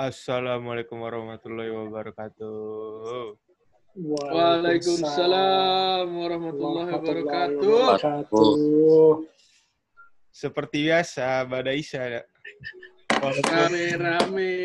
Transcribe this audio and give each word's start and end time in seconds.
Assalamualaikum 0.00 0.96
warahmatullahi 0.96 1.68
wabarakatuh. 1.76 3.36
Waalaikumsalam 4.00 6.08
warahmatullahi 6.08 6.88
wabarakatuh. 6.96 8.32
Seperti 10.32 10.88
biasa, 10.88 11.44
Bada 11.44 11.76
Isya. 11.76 12.24
Rame-rame. 13.44 14.56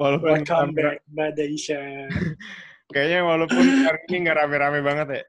walaupun 0.00 0.32
Welcome 0.32 0.72
rame- 0.72 0.80
back, 0.80 0.98
Badaisha. 1.12 2.08
kayaknya 2.96 3.20
walaupun 3.20 3.60
hari 3.60 4.00
ini 4.08 4.16
nggak 4.24 4.38
rame-rame 4.40 4.80
banget 4.80 5.08
ya. 5.20 5.22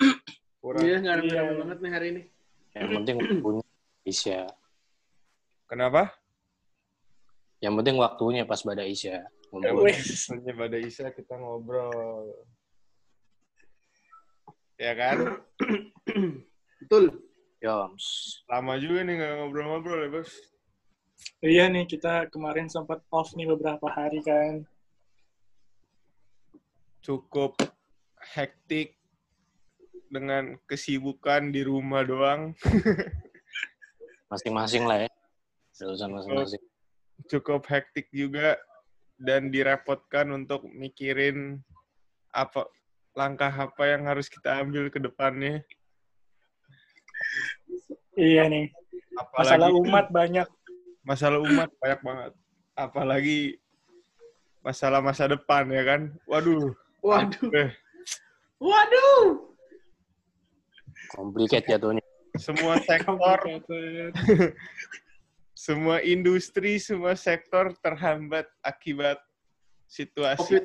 Kurang. 0.64 0.88
Iya, 0.88 1.04
nggak 1.04 1.16
rame-rame 1.20 1.52
Iya. 1.52 1.60
banget 1.60 1.78
nih 1.84 1.92
hari 1.92 2.08
ini. 2.16 2.22
Yang 2.80 2.88
penting 2.96 3.16
punya 3.44 3.60
Isya. 4.08 4.48
Kenapa? 5.68 6.16
Yang 7.62 7.74
penting 7.78 7.96
waktunya 8.02 8.44
pas 8.44 8.60
pada 8.66 8.82
Isya. 8.82 9.22
Ya. 9.22 9.72
Soalnya 10.02 10.54
Bada 10.58 10.78
Isya 10.82 11.14
kita 11.14 11.38
ngobrol. 11.38 12.34
Ya 14.82 14.98
kan? 14.98 15.46
Betul. 16.82 17.22
Yoms. 17.62 18.06
Lama 18.50 18.82
juga 18.82 19.06
nih 19.06 19.22
nggak 19.22 19.34
ngobrol-ngobrol 19.38 20.00
ya, 20.02 20.10
Bos. 20.10 20.32
Iya 21.46 21.70
nih, 21.70 21.86
kita 21.86 22.26
kemarin 22.34 22.66
sempat 22.66 23.06
off 23.14 23.38
nih 23.38 23.46
beberapa 23.46 23.86
hari 23.86 24.26
kan. 24.26 24.66
Cukup 27.06 27.62
hektik 28.34 28.98
dengan 30.10 30.58
kesibukan 30.66 31.54
di 31.54 31.62
rumah 31.62 32.02
doang. 32.02 32.58
Masing-masing 34.34 34.90
lah 34.90 35.06
ya. 35.06 35.10
Urusan 35.86 36.10
masing-masing. 36.14 36.71
Cukup 37.28 37.66
hektik 37.68 38.08
juga 38.10 38.58
dan 39.18 39.50
direpotkan 39.50 40.32
untuk 40.32 40.66
mikirin 40.66 41.62
apa 42.32 42.66
langkah 43.14 43.52
apa 43.52 43.84
yang 43.86 44.08
harus 44.08 44.26
kita 44.26 44.64
ambil 44.64 44.88
ke 44.88 44.98
depannya. 44.98 45.62
Iya 48.14 48.48
nih, 48.48 48.66
Apalagi 49.14 49.38
masalah 49.46 49.70
umat 49.74 50.06
banyak. 50.10 50.48
masalah 51.02 51.40
umat 51.42 51.70
banyak 51.78 52.00
banget. 52.02 52.32
Apalagi 52.74 53.40
masalah 54.62 55.00
masa 55.00 55.26
depan 55.28 55.68
ya 55.70 55.84
kan. 55.84 56.02
Waduh. 56.26 56.72
Waduh. 57.02 57.50
Eh, 57.52 57.72
Waduh. 58.58 59.50
Complicated 61.12 61.68
jatuhnya. 61.78 62.04
semua 62.40 62.80
sektor, 62.80 63.36
semua 65.62 66.02
industri, 66.02 66.82
semua 66.82 67.14
sektor 67.14 67.70
terhambat 67.86 68.50
akibat 68.66 69.22
situasi 69.86 70.58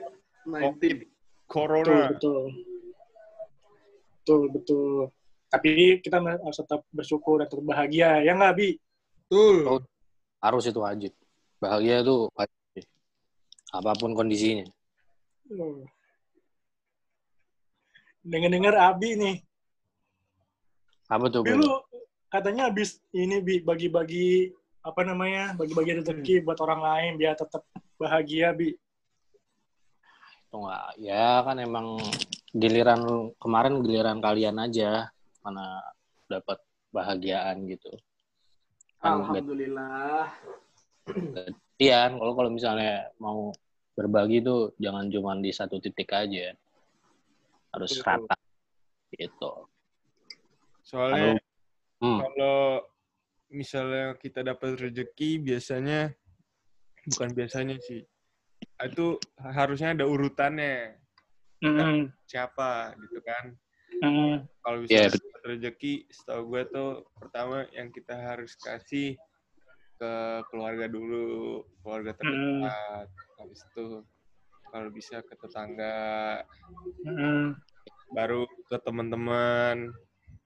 COVID-19. 0.48 1.04
corona. 1.44 2.08
Betul, 2.08 2.16
betul. 2.16 2.44
Betul, 4.16 4.42
betul. 4.56 4.92
Tapi 5.52 6.00
kita 6.00 6.16
harus 6.24 6.56
tetap 6.56 6.80
bersyukur 6.88 7.44
dan 7.44 7.46
tetap 7.52 7.68
bahagia. 7.68 8.24
Ya 8.24 8.32
nggak, 8.32 8.56
Bi? 8.56 8.80
Betul. 9.28 9.84
Harus 10.40 10.64
itu 10.64 10.80
wajib. 10.80 11.12
Bahagia 11.60 12.00
tuh 12.00 12.32
wajib. 12.32 12.84
Apa 13.76 13.92
pun 14.00 14.16
kondisinya. 14.16 14.64
Oh. 15.52 15.84
Dengar-dengar 18.24 18.74
Abi 18.80 19.12
nih. 19.12 19.36
Apa 21.12 21.28
tuh? 21.28 21.44
Bi, 21.44 21.52
lu 21.52 21.84
katanya 22.32 22.72
habis 22.72 22.98
ini, 23.12 23.38
Bi, 23.44 23.60
bagi-bagi 23.62 24.50
apa 24.86 25.02
namanya 25.02 25.58
bagi-bagi 25.58 25.98
rezeki 25.98 26.46
buat 26.46 26.62
orang 26.62 26.78
lain 26.78 27.12
biar 27.18 27.34
tetap 27.34 27.66
bahagia 27.98 28.54
bi 28.54 28.70
Itu 30.46 30.62
enggak. 30.62 30.94
Ya 31.02 31.42
kan 31.42 31.58
emang 31.58 31.98
giliran 32.54 33.34
kemarin 33.42 33.82
giliran 33.82 34.22
kalian 34.22 34.62
aja 34.62 35.10
mana 35.42 35.82
dapat 36.30 36.62
bahagiaan 36.94 37.66
gitu. 37.66 37.90
Kan 39.02 39.26
Alhamdulillah. 39.26 40.30
gantian 41.06 42.10
kalau 42.18 42.32
kalau 42.38 42.50
misalnya 42.54 43.10
mau 43.18 43.50
berbagi 43.98 44.38
tuh 44.42 44.70
jangan 44.78 45.10
cuma 45.10 45.34
di 45.42 45.50
satu 45.50 45.82
titik 45.82 46.14
aja. 46.14 46.54
Harus 47.74 47.90
Betul. 47.98 48.06
rata 48.06 48.36
gitu. 49.18 49.52
Soalnya 50.86 51.42
Hmm. 51.96 52.20
kalau 52.20 52.84
misalnya 53.50 54.14
kita 54.18 54.42
dapat 54.42 54.78
rezeki 54.78 55.42
biasanya 55.42 56.10
bukan 57.14 57.30
biasanya 57.32 57.76
sih. 57.82 58.02
Itu 58.82 59.20
harusnya 59.38 59.96
ada 59.96 60.04
urutannya. 60.04 61.06
Mm-mm. 61.64 62.12
siapa 62.28 62.92
gitu 63.00 63.24
kan. 63.24 63.56
Mm-mm. 64.04 64.44
kalau 64.60 64.84
Iya, 64.84 65.08
misalnya 65.08 65.24
dapat 65.24 65.42
rezeki 65.56 65.94
setahu 66.12 66.42
gue 66.52 66.62
tuh 66.68 66.90
pertama 67.16 67.64
yang 67.72 67.88
kita 67.88 68.12
harus 68.12 68.52
kasih 68.60 69.16
ke 69.96 70.12
keluarga 70.52 70.84
dulu 70.84 71.64
keluarga 71.80 72.12
terdekat. 72.12 73.08
Habis 73.40 73.60
itu 73.72 74.04
kalau 74.68 74.88
bisa 74.92 75.24
ke 75.24 75.34
tetangga. 75.40 76.44
Mm-mm. 77.08 77.56
baru 78.14 78.46
ke 78.70 78.76
teman-teman 78.86 79.90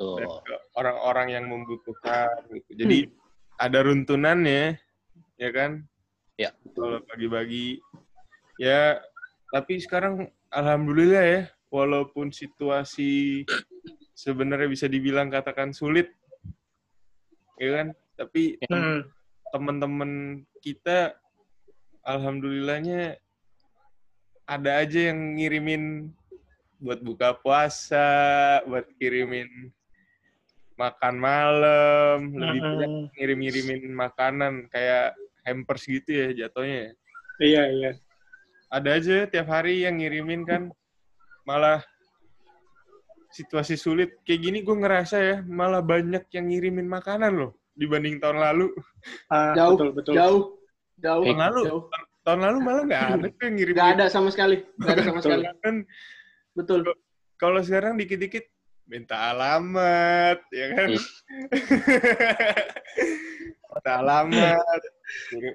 Ke 0.01 0.57
orang-orang 0.81 1.29
yang 1.37 1.45
membutuhkan 1.45 2.49
gitu. 2.49 2.73
Jadi 2.73 3.13
ada 3.61 3.85
runtunannya, 3.85 4.81
ya 5.37 5.51
kan? 5.53 5.85
Ya. 6.41 6.57
Kalau 6.73 7.05
bagi-bagi, 7.05 7.77
ya. 8.57 8.97
Tapi 9.53 9.77
sekarang 9.77 10.33
alhamdulillah 10.49 11.25
ya, 11.27 11.43
walaupun 11.69 12.33
situasi 12.33 13.45
sebenarnya 14.17 14.73
bisa 14.73 14.87
dibilang 14.89 15.29
katakan 15.29 15.77
sulit, 15.77 16.09
ya 17.61 17.69
kan? 17.77 17.87
Tapi 18.17 18.57
Mm. 18.73 19.05
teman-teman 19.53 20.13
kita, 20.65 21.13
alhamdulillahnya 22.09 23.21
ada 24.49 24.71
aja 24.81 25.13
yang 25.13 25.37
ngirimin 25.37 26.09
buat 26.81 27.05
buka 27.05 27.37
puasa, 27.37 28.65
buat 28.65 28.89
kirimin 28.97 29.69
makan 30.81 31.15
malam, 31.21 32.19
lebih 32.33 32.61
banyak 32.65 32.91
ngirim-ngirimin 33.21 33.93
makanan 33.93 34.65
kayak 34.73 35.13
hampers 35.45 35.85
gitu 35.85 36.09
ya 36.09 36.29
jatuhnya. 36.47 36.97
Iya 37.37 37.63
iya. 37.69 37.91
Ada 38.73 38.89
aja 38.97 39.17
tiap 39.29 39.53
hari 39.53 39.85
yang 39.85 40.01
ngirimin 40.01 40.49
kan, 40.49 40.73
malah 41.45 41.85
situasi 43.31 43.77
sulit 43.77 44.19
kayak 44.27 44.41
gini 44.43 44.59
gue 44.67 44.75
ngerasa 44.75 45.17
ya 45.23 45.37
malah 45.47 45.79
banyak 45.85 46.27
yang 46.35 46.51
ngirimin 46.51 46.91
makanan 46.91 47.31
loh 47.39 47.53
dibanding 47.79 48.19
tahun 48.19 48.39
lalu. 48.43 48.67
Ah, 49.31 49.55
Jauh, 49.57 49.79
betul 49.79 49.89
betul. 49.95 50.15
Jauh. 50.19 50.43
Jauh. 51.01 51.25
Tahun 51.25 51.41
lalu, 51.41 51.63
Jauh. 51.65 51.85
tahun 52.21 52.41
lalu 52.45 52.59
malah 52.61 52.83
nggak 52.85 53.01
ada 53.01 53.27
tuh 53.33 53.43
yang 53.49 53.55
ngirimin. 53.57 53.77
Nggak 53.79 53.91
ada 53.97 54.05
sama 54.13 54.29
sekali. 54.29 54.57
Nggak 54.77 54.93
ada 54.93 55.03
sama 55.03 55.19
Betul. 55.19 55.31
sekali. 55.31 55.45
Kan 55.65 55.75
Betul. 56.53 56.81
kalau 57.41 57.61
sekarang 57.65 57.97
dikit-dikit 57.97 58.45
minta 58.91 59.31
alamat, 59.31 60.43
ya 60.51 60.67
kan? 60.75 60.89
Iya. 60.91 61.03
minta 63.71 63.93
alamat, 64.03 64.81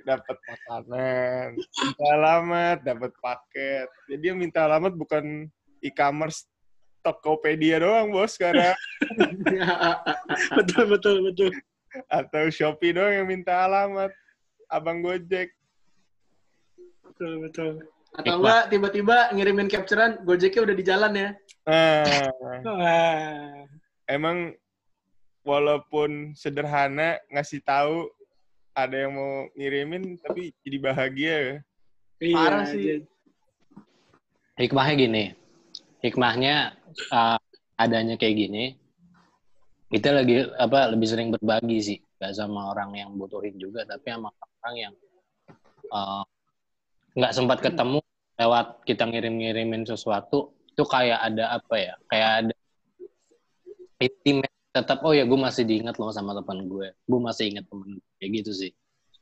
dapat 0.07 0.38
makanan, 0.47 1.47
minta 1.59 2.06
alamat, 2.16 2.78
dapat 2.88 3.12
paket. 3.19 3.87
Jadi 4.08 4.23
yang 4.32 4.40
minta 4.40 4.64
alamat 4.64 4.96
bukan 4.96 5.52
e-commerce 5.84 6.47
Tokopedia 7.03 7.78
doang, 7.84 8.09
bos 8.09 8.34
sekarang. 8.34 8.73
betul 10.58 10.90
betul 10.90 11.16
betul. 11.29 11.52
Atau 12.09 12.49
Shopee 12.49 12.97
doang 12.97 13.14
yang 13.14 13.28
minta 13.29 13.67
alamat. 13.67 14.09
Abang 14.73 15.05
Gojek. 15.05 15.53
Betul 17.05 17.46
betul. 17.46 17.85
Atau 18.16 18.41
enggak 18.41 18.73
tiba-tiba 18.73 19.17
ngirimin 19.38 19.70
capturean 19.70 20.17
Gojeknya 20.26 20.66
udah 20.66 20.76
di 20.76 20.81
jalan 20.88 21.14
ya. 21.14 21.29
Nah, 21.66 22.29
Ah, 22.66 23.66
emang 24.06 24.53
walaupun 25.41 26.38
sederhana 26.38 27.17
ngasih 27.34 27.62
tahu 27.66 28.09
ada 28.78 29.08
yang 29.08 29.17
mau 29.17 29.50
ngirimin 29.58 30.22
tapi 30.22 30.53
jadi 30.62 30.78
bahagia 30.78 31.35
ya. 31.35 31.56
iya, 32.22 32.38
Parah 32.38 32.66
sih. 32.70 33.02
Hikmahnya 34.62 34.94
gini. 34.96 35.23
Hikmahnya 36.06 36.56
uh, 37.12 37.40
adanya 37.76 38.16
kayak 38.16 38.35
gini. 38.46 38.66
Kita 39.90 40.12
lagi 40.12 40.46
apa 40.58 40.91
lebih 40.91 41.08
sering 41.08 41.29
berbagi 41.29 41.79
sih, 41.82 41.97
gak 42.20 42.35
sama 42.35 42.73
orang 42.73 42.94
yang 42.97 43.09
butuhin 43.16 43.56
juga, 43.58 43.85
tapi 43.85 44.12
sama 44.12 44.29
orang 44.34 44.76
yang 44.76 44.94
uh, 45.94 46.26
nggak 47.16 47.32
sempat 47.32 47.64
ketemu 47.64 48.02
lewat 48.35 48.84
kita 48.84 49.08
ngirim-ngirimin 49.08 49.88
sesuatu 49.88 50.54
itu 50.76 50.84
kayak 50.84 51.20
ada 51.24 51.56
apa 51.56 51.76
ya 51.80 51.94
kayak 52.12 52.30
ada 52.44 52.56
intimate 54.04 54.52
tetap 54.76 55.00
oh 55.08 55.16
ya 55.16 55.24
gue 55.24 55.40
masih 55.40 55.64
diingat 55.64 55.96
loh 55.96 56.12
sama 56.12 56.36
teman 56.36 56.68
gue 56.68 56.92
gue 56.92 57.20
masih 57.24 57.56
ingat 57.56 57.66
temen 57.72 58.04
kayak 58.20 58.32
gitu 58.44 58.52
sih 58.52 58.72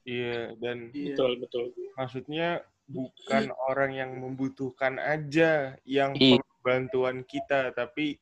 Iya, 0.03 0.51
dan 0.59 0.91
Iya. 0.91 1.15
betul 1.15 1.31
betul. 1.39 1.65
maksudnya 1.95 2.49
bukan 2.91 3.55
orang 3.71 3.95
yang 3.95 4.11
membutuhkan 4.19 4.99
aja 4.99 5.79
yang 5.87 6.11
Iya. 6.19 6.43
perlu 6.43 6.59
bantuan 6.59 7.17
kita, 7.23 7.71
tapi 7.71 8.19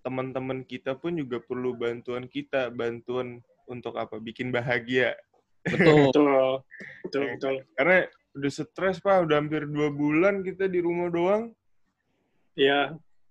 teman-teman 0.00 0.64
kita 0.64 0.96
pun 0.96 1.20
juga 1.20 1.36
perlu 1.44 1.76
bantuan 1.76 2.24
kita, 2.24 2.72
bantuan 2.72 3.44
untuk 3.68 4.00
apa? 4.00 4.16
Bikin 4.16 4.48
bahagia. 4.48 5.12
Betul. 5.60 6.08
Betul. 6.08 6.64
Betul, 7.04 7.22
betul. 7.36 7.54
Karena 7.76 7.98
udah 8.40 8.52
stres 8.56 8.96
pak, 9.04 9.28
udah 9.28 9.36
hampir 9.44 9.68
dua 9.68 9.92
bulan 9.92 10.40
kita 10.40 10.72
di 10.72 10.80
rumah 10.80 11.12
doang. 11.12 11.52
Iya. 12.60 12.80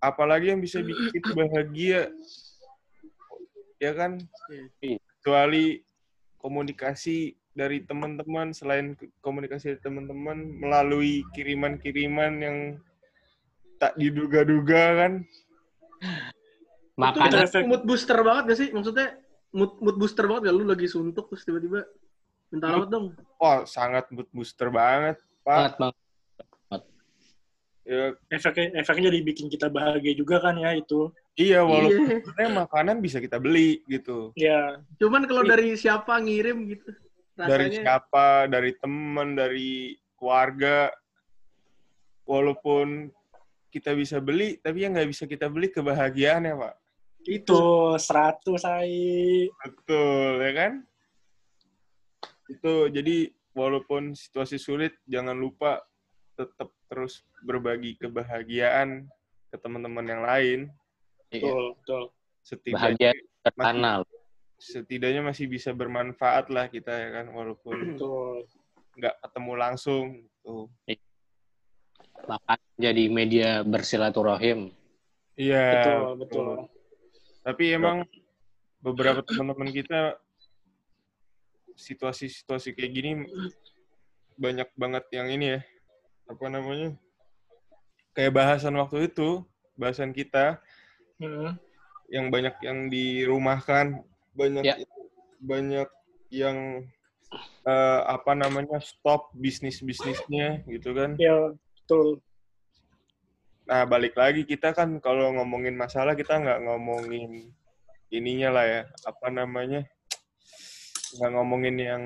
Apalagi 0.02 0.50
yang 0.50 0.62
bisa 0.64 0.82
bikin 0.82 1.22
bahagia, 1.38 2.10
ya 3.78 3.92
kan? 3.94 4.18
Iya. 4.82 4.98
Kecuali 4.98 5.84
komunikasi 6.40 7.36
dari 7.54 7.84
teman-teman, 7.84 8.56
selain 8.56 8.96
komunikasi 9.20 9.76
dari 9.76 9.82
teman-teman 9.84 10.40
melalui 10.58 11.28
kiriman-kiriman 11.36 12.34
yang 12.42 12.58
tak 13.78 13.94
diduga-duga 14.00 14.84
kan? 15.06 15.14
Itu 16.00 17.00
Makanan 17.00 17.44
efek- 17.46 17.68
mood 17.68 17.84
booster 17.84 18.18
banget 18.24 18.44
gak 18.56 18.60
sih? 18.60 18.70
Maksudnya 18.72 19.20
mood, 19.52 19.78
mood 19.84 19.96
booster 20.00 20.26
banget 20.26 20.50
gak 20.50 20.56
lu 20.56 20.64
lagi 20.64 20.88
suntuk 20.88 21.28
terus 21.28 21.44
tiba-tiba 21.44 21.84
minta 22.50 22.72
rawat 22.72 22.88
dong. 22.88 23.06
Wah, 23.36 23.68
sangat 23.68 24.08
mood 24.16 24.32
booster 24.32 24.72
banget, 24.72 25.20
banget 25.44 25.76
Pak. 25.76 25.92
bang. 25.92 25.94
Ya, 27.90 28.14
Efeknya, 28.30 28.78
efeknya 28.78 29.10
jadi 29.10 29.26
bikin 29.26 29.50
kita 29.50 29.66
bahagia 29.66 30.14
juga 30.14 30.38
kan 30.38 30.54
ya 30.62 30.78
itu. 30.78 31.10
iya, 31.34 31.66
walaupun 31.66 32.06
Iya. 32.06 32.22
sebenarnya 32.22 32.52
makanan 32.62 32.98
bisa 33.02 33.18
kita 33.18 33.42
beli 33.42 33.82
gitu. 33.90 34.30
Ya, 34.38 34.78
Cuman 35.02 35.26
kalau 35.26 35.42
dari 35.42 35.74
siapa 35.74 36.22
ngirim 36.22 36.70
gitu. 36.70 36.86
Dari 37.34 37.74
Rasanya 37.74 37.82
siapa, 37.82 38.46
dari 38.46 38.78
teman, 38.78 39.34
dari 39.34 39.98
keluarga. 40.22 40.94
Walaupun 42.30 43.10
kita 43.74 43.98
bisa 43.98 44.22
beli, 44.22 44.62
tapi 44.62 44.86
yang 44.86 44.94
nggak 44.94 45.10
bisa 45.10 45.26
kita 45.26 45.50
beli 45.50 45.74
kebahagiaan 45.74 46.46
ya, 46.46 46.54
Pak. 46.54 46.76
itu 47.26 47.58
100 47.98 48.54
saya. 48.56 49.50
Betul, 49.66 50.46
ya 50.46 50.52
kan? 50.54 50.74
Itu 52.46 52.86
jadi 52.90 53.34
walaupun 53.52 54.14
situasi 54.14 54.62
sulit, 54.62 54.94
jangan 55.06 55.34
lupa 55.34 55.82
tetap 56.40 56.72
terus 56.88 57.28
berbagi 57.44 58.00
kebahagiaan 58.00 59.12
ke 59.52 59.58
teman-teman 59.60 60.06
yang 60.08 60.24
lain. 60.24 60.60
Iya. 61.28 61.52
Betul, 61.52 61.64
betul. 61.84 62.04
Setidaknya, 62.40 62.80
Bahagia 62.80 63.12
terkenal. 63.44 64.00
setidaknya 64.60 65.22
masih 65.24 65.46
bisa 65.52 65.70
bermanfaat 65.76 66.48
lah 66.52 66.72
kita 66.72 66.92
ya 66.92 67.10
kan, 67.22 67.26
walaupun 67.36 67.96
Betul. 67.96 68.48
nggak 68.96 69.16
ketemu 69.28 69.54
langsung. 69.60 70.06
Tuh. 70.42 70.68
Makan 72.28 72.60
jadi 72.80 73.04
media 73.12 73.50
bersilaturahim. 73.68 74.72
Iya. 75.36 75.68
Betul, 75.76 76.00
betul. 76.24 76.48
Tapi 77.44 77.64
emang 77.76 78.04
beberapa 78.80 79.24
teman-teman 79.24 79.72
kita 79.72 80.16
situasi-situasi 81.80 82.76
kayak 82.76 82.92
gini 82.92 83.12
banyak 84.36 84.68
banget 84.76 85.04
yang 85.16 85.28
ini 85.32 85.56
ya 85.56 85.62
apa 86.30 86.46
namanya 86.46 86.94
kayak 88.14 88.34
bahasan 88.38 88.78
waktu 88.78 89.10
itu 89.10 89.42
bahasan 89.74 90.14
kita 90.14 90.62
Hmm. 91.20 91.52
yang 92.08 92.32
banyak 92.32 92.56
yang 92.64 92.88
dirumahkan 92.88 94.00
banyak 94.32 94.64
Ya. 94.64 94.76
banyak 95.44 95.90
yang 96.32 96.88
eh, 97.68 98.02
apa 98.08 98.32
namanya 98.40 98.80
stop 98.80 99.36
bisnis 99.36 99.84
bisnisnya 99.84 100.64
gitu 100.64 100.96
kan 100.96 101.20
Ya, 101.20 101.52
betul. 101.52 102.24
Nah, 103.68 103.84
balik 103.86 104.16
lagi 104.16 104.48
kita 104.48 104.72
kan 104.72 104.96
kalau 105.04 105.30
ngomongin 105.36 105.76
masalah 105.76 106.16
kita 106.16 106.40
nggak 106.40 106.64
ngomongin 106.66 107.52
ininya 108.10 108.50
lah 108.50 108.66
ya, 108.66 108.82
apa 109.06 109.28
namanya? 109.30 109.86
nggak 111.20 111.32
ngomongin 111.36 111.76
yang 111.78 112.04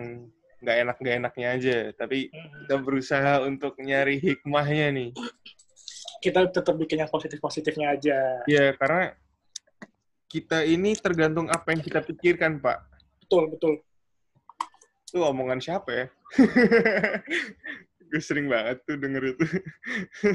nggak 0.63 0.77
enak 0.87 0.97
nggak 1.03 1.15
enaknya 1.19 1.47
aja, 1.59 1.77
tapi 1.91 2.31
kita 2.31 2.75
berusaha 2.79 3.43
untuk 3.43 3.75
nyari 3.83 4.15
hikmahnya 4.23 4.95
nih. 4.95 5.09
Kita 6.23 6.47
tetap 6.47 6.79
bikin 6.79 7.03
yang 7.03 7.11
positif-positifnya 7.11 7.99
aja. 7.99 8.17
Ya, 8.47 8.71
karena 8.79 9.11
kita 10.31 10.63
ini 10.63 10.95
tergantung 10.95 11.51
apa 11.51 11.75
yang 11.75 11.83
kita 11.83 11.99
pikirkan, 11.99 12.63
Pak. 12.63 12.79
Betul, 13.27 13.51
betul. 13.51 13.73
Itu 15.11 15.19
omongan 15.19 15.59
siapa 15.59 15.91
ya? 15.91 16.05
Gue 18.09 18.21
sering 18.23 18.47
banget 18.47 18.79
tuh 18.87 18.95
denger 18.95 19.35
itu. 19.35 19.45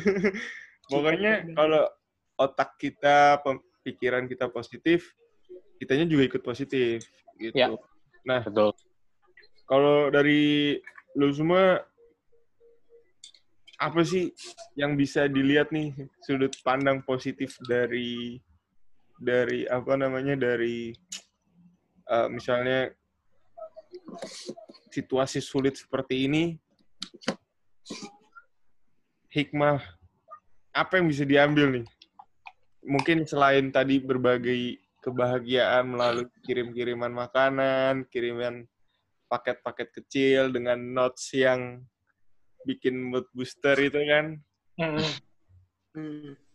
Pokoknya 0.92 1.48
kalau 1.56 1.88
otak 2.36 2.76
kita, 2.76 3.40
pikiran 3.80 4.28
kita 4.28 4.52
positif, 4.52 5.16
kitanya 5.80 6.04
juga 6.04 6.22
ikut 6.28 6.42
positif. 6.44 7.02
Gitu. 7.40 7.56
Ya. 7.56 7.72
Nah, 8.28 8.44
Betul. 8.44 8.76
Kalau 9.68 10.08
dari 10.08 10.80
lu 11.12 11.28
semua, 11.28 11.84
apa 13.76 14.00
sih 14.00 14.32
yang 14.74 14.96
bisa 14.96 15.28
dilihat 15.28 15.70
nih 15.70 15.92
sudut 16.24 16.50
pandang 16.64 17.04
positif 17.04 17.54
dari 17.68 18.40
dari 19.20 19.68
apa 19.68 19.94
namanya 19.94 20.34
dari 20.34 20.96
eh, 22.08 22.28
misalnya 22.32 22.88
situasi 24.88 25.44
sulit 25.44 25.76
seperti 25.76 26.24
ini? 26.24 26.56
Hikmah 29.28 29.84
apa 30.72 30.96
yang 30.96 31.12
bisa 31.12 31.28
diambil 31.28 31.76
nih? 31.76 31.86
Mungkin 32.88 33.28
selain 33.28 33.68
tadi 33.68 34.00
berbagai 34.00 34.80
kebahagiaan 35.04 35.92
melalui 35.92 36.26
kirim-kiriman 36.42 37.12
makanan 37.12 38.08
kiriman 38.08 38.64
paket-paket 39.28 39.88
kecil 39.92 40.48
dengan 40.50 40.80
notes 40.80 41.30
yang 41.32 41.84
bikin 42.64 42.98
mood 42.98 43.28
booster 43.32 43.76
itu 43.78 44.00
kan 44.02 44.26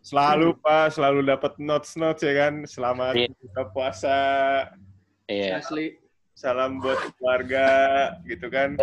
selalu 0.00 0.56
pak 0.58 0.96
selalu 0.96 1.20
dapat 1.26 1.52
notes 1.60 1.92
notes 1.94 2.22
ya 2.22 2.34
kan 2.36 2.54
selamat 2.64 3.14
Iya. 3.16 3.28
buka 3.36 3.62
puasa 3.70 4.18
Iya. 5.26 5.60
Asli. 5.60 5.94
salam 6.34 6.80
buat 6.80 6.96
keluarga 7.16 7.66
gitu 8.24 8.48
kan 8.48 8.74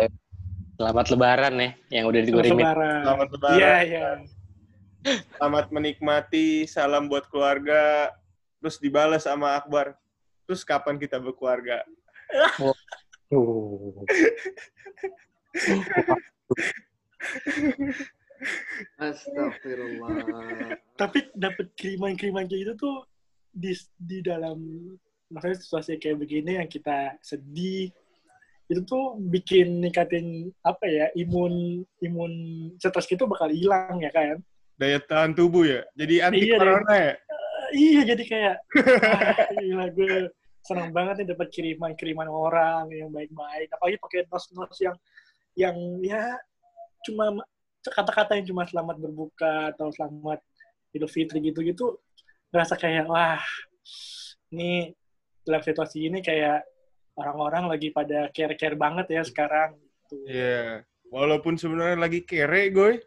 Selamat 0.78 1.10
Lebaran 1.10 1.54
ya, 1.58 1.70
yang 1.90 2.06
udah 2.06 2.20
dikirimin. 2.22 2.62
Lebaran. 2.62 3.00
selamat 3.02 3.28
lebaran 3.34 3.58
Iya, 3.58 3.76
iya. 3.82 4.08
selamat 5.34 5.66
menikmati 5.68 6.46
salam 6.64 7.10
buat 7.10 7.26
keluarga 7.26 8.14
terus 8.58 8.78
dibalas 8.78 9.26
sama 9.26 9.58
Akbar 9.58 9.98
terus 10.46 10.62
kapan 10.62 10.96
kita 10.96 11.18
berkeluarga 11.18 11.82
Tuh. 13.28 14.04
Astagfirullah. 18.98 20.14
Tapi 20.94 21.18
dapat 21.34 21.66
kiriman-kiriman 21.74 22.46
kayak 22.46 22.60
gitu 22.64 22.72
tuh 22.78 22.96
di 23.50 23.72
di 23.98 24.18
dalam 24.22 24.58
maksudnya 25.28 25.58
situasi 25.60 26.00
kayak 26.00 26.24
begini 26.24 26.62
yang 26.62 26.68
kita 26.70 27.16
sedih 27.20 27.90
itu 28.68 28.80
tuh 28.84 29.16
bikin 29.16 29.80
ningkatin 29.80 30.52
apa 30.60 30.84
ya 30.84 31.06
imun 31.16 31.84
imun 32.04 32.32
stres 32.76 33.08
gitu 33.08 33.24
bakal 33.24 33.48
hilang 33.48 33.96
ya 34.04 34.12
kan 34.12 34.44
daya 34.76 35.00
tahan 35.00 35.32
tubuh 35.32 35.64
ya 35.64 35.80
jadi 35.96 36.28
anti 36.28 36.52
Iya, 36.52 36.56
corona 36.60 36.94
ya 36.94 37.12
iya 37.88 38.00
jadi 38.04 38.24
kayak 38.28 38.56
ah, 39.08 39.48
gila 39.56 39.86
gue 39.92 40.14
senang 40.68 40.92
banget 40.92 41.24
nih 41.24 41.28
dapat 41.32 41.48
kiriman 41.48 41.96
kiriman 41.96 42.28
orang 42.28 42.92
yang 42.92 43.08
baik-baik 43.08 43.72
apalagi 43.72 43.96
pakai 43.96 44.28
nos-nos 44.28 44.76
yang 44.84 44.96
yang 45.56 45.76
ya 46.04 46.36
cuma 47.08 47.40
kata-kata 47.80 48.36
yang 48.36 48.46
cuma 48.52 48.68
selamat 48.68 49.00
berbuka 49.00 49.72
atau 49.72 49.88
selamat 49.88 50.44
Idul 50.92 51.08
Fitri 51.08 51.40
gitu-gitu 51.40 51.96
ngerasa 52.52 52.76
kayak 52.76 53.08
wah 53.08 53.40
ini 54.52 54.92
dalam 55.48 55.64
situasi 55.64 56.12
ini 56.12 56.20
kayak 56.20 56.64
orang-orang 57.16 57.72
lagi 57.72 57.88
pada 57.90 58.28
care-care 58.30 58.76
banget 58.76 59.08
ya 59.10 59.22
sekarang 59.24 59.74
gitu. 60.08 60.16
Iya. 60.24 60.84
Walaupun 61.08 61.56
sebenarnya 61.56 61.98
lagi 61.98 62.20
kere, 62.24 62.68
gue. 62.68 63.00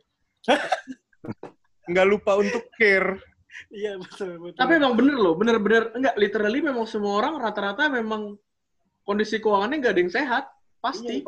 Nggak 1.89 2.07
lupa 2.09 2.37
untuk 2.37 2.65
care. 2.77 3.21
Iya 3.69 3.99
betul 3.99 4.39
betul. 4.39 4.57
Tapi 4.57 4.71
emang 4.75 4.93
bener 4.95 5.15
loh, 5.15 5.35
bener-bener 5.35 5.91
enggak 5.91 6.15
literally 6.15 6.59
memang 6.59 6.85
semua 6.85 7.19
orang 7.19 7.35
rata-rata 7.37 7.87
memang 7.87 8.35
kondisi 9.03 9.37
keuangannya 9.37 9.77
nggak 9.77 9.93
ada 9.93 10.01
yang 10.01 10.13
sehat, 10.13 10.43
pasti. 10.79 11.23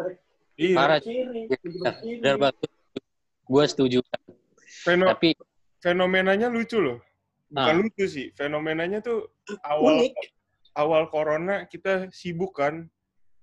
Iya. 0.56 0.75
Parah. 0.77 1.00
Kiri, 1.01 1.50
Benar 2.22 2.38
banget. 2.38 2.70
Gue 3.44 3.63
setuju. 3.65 4.00
Feno- 4.86 5.10
Tapi 5.10 5.34
fenomenanya 5.80 6.48
lucu 6.48 6.77
loh. 6.77 7.01
Bukan 7.50 7.70
Ah. 7.70 7.77
lucu 7.77 8.06
sih. 8.06 8.27
Fenomenanya 8.34 9.01
tuh 9.01 9.30
awal 9.62 10.01
Unik. 10.01 10.13
awal 10.74 11.06
corona 11.08 11.65
kita 11.65 12.10
sibuk 12.10 12.58
kan 12.58 12.86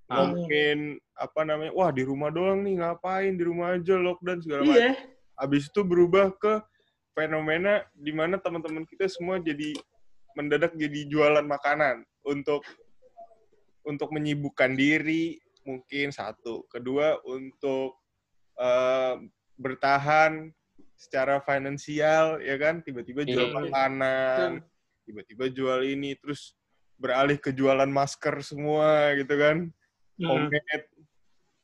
Ah. 0.07 0.27
ngomongin 0.27 0.99
apa 1.15 1.41
namanya 1.45 1.71
wah 1.71 1.91
di 1.91 2.03
rumah 2.03 2.27
doang 2.29 2.65
nih 2.65 2.81
ngapain 2.81 3.37
di 3.37 3.45
rumah 3.45 3.77
aja 3.77 3.95
lockdown 3.95 4.41
segala 4.41 4.65
macam 4.65 4.75
Iya. 4.75 4.91
habis 5.37 5.69
itu 5.69 5.81
berubah 5.83 6.33
ke 6.35 6.59
fenomena 7.15 7.85
di 7.93 8.13
mana 8.15 8.39
teman-teman 8.39 8.87
kita 8.87 9.07
semua 9.11 9.39
jadi 9.43 9.75
mendadak 10.39 10.73
jadi 10.79 11.07
jualan 11.11 11.45
makanan 11.45 12.07
untuk 12.23 12.63
untuk 13.83 14.13
menyibukkan 14.15 14.77
diri 14.77 15.41
mungkin 15.67 16.15
satu 16.15 16.65
kedua 16.71 17.19
untuk 17.27 17.99
eh, 18.61 19.15
bertahan 19.57 20.53
secara 20.97 21.41
finansial 21.41 22.41
ya 22.45 22.57
kan 22.61 22.85
tiba-tiba 22.85 23.25
jual 23.25 23.49
Iya. 23.49 23.57
makanan 23.57 24.51
tiba-tiba 25.09 25.49
jual 25.49 25.81
ini 25.85 26.13
terus 26.21 26.55
beralih 27.01 27.41
ke 27.41 27.51
jualan 27.57 27.89
masker 27.89 28.45
semua 28.45 29.17
gitu 29.17 29.35
kan 29.37 29.73
Hmm. 30.21 30.53
homemade 30.53 30.85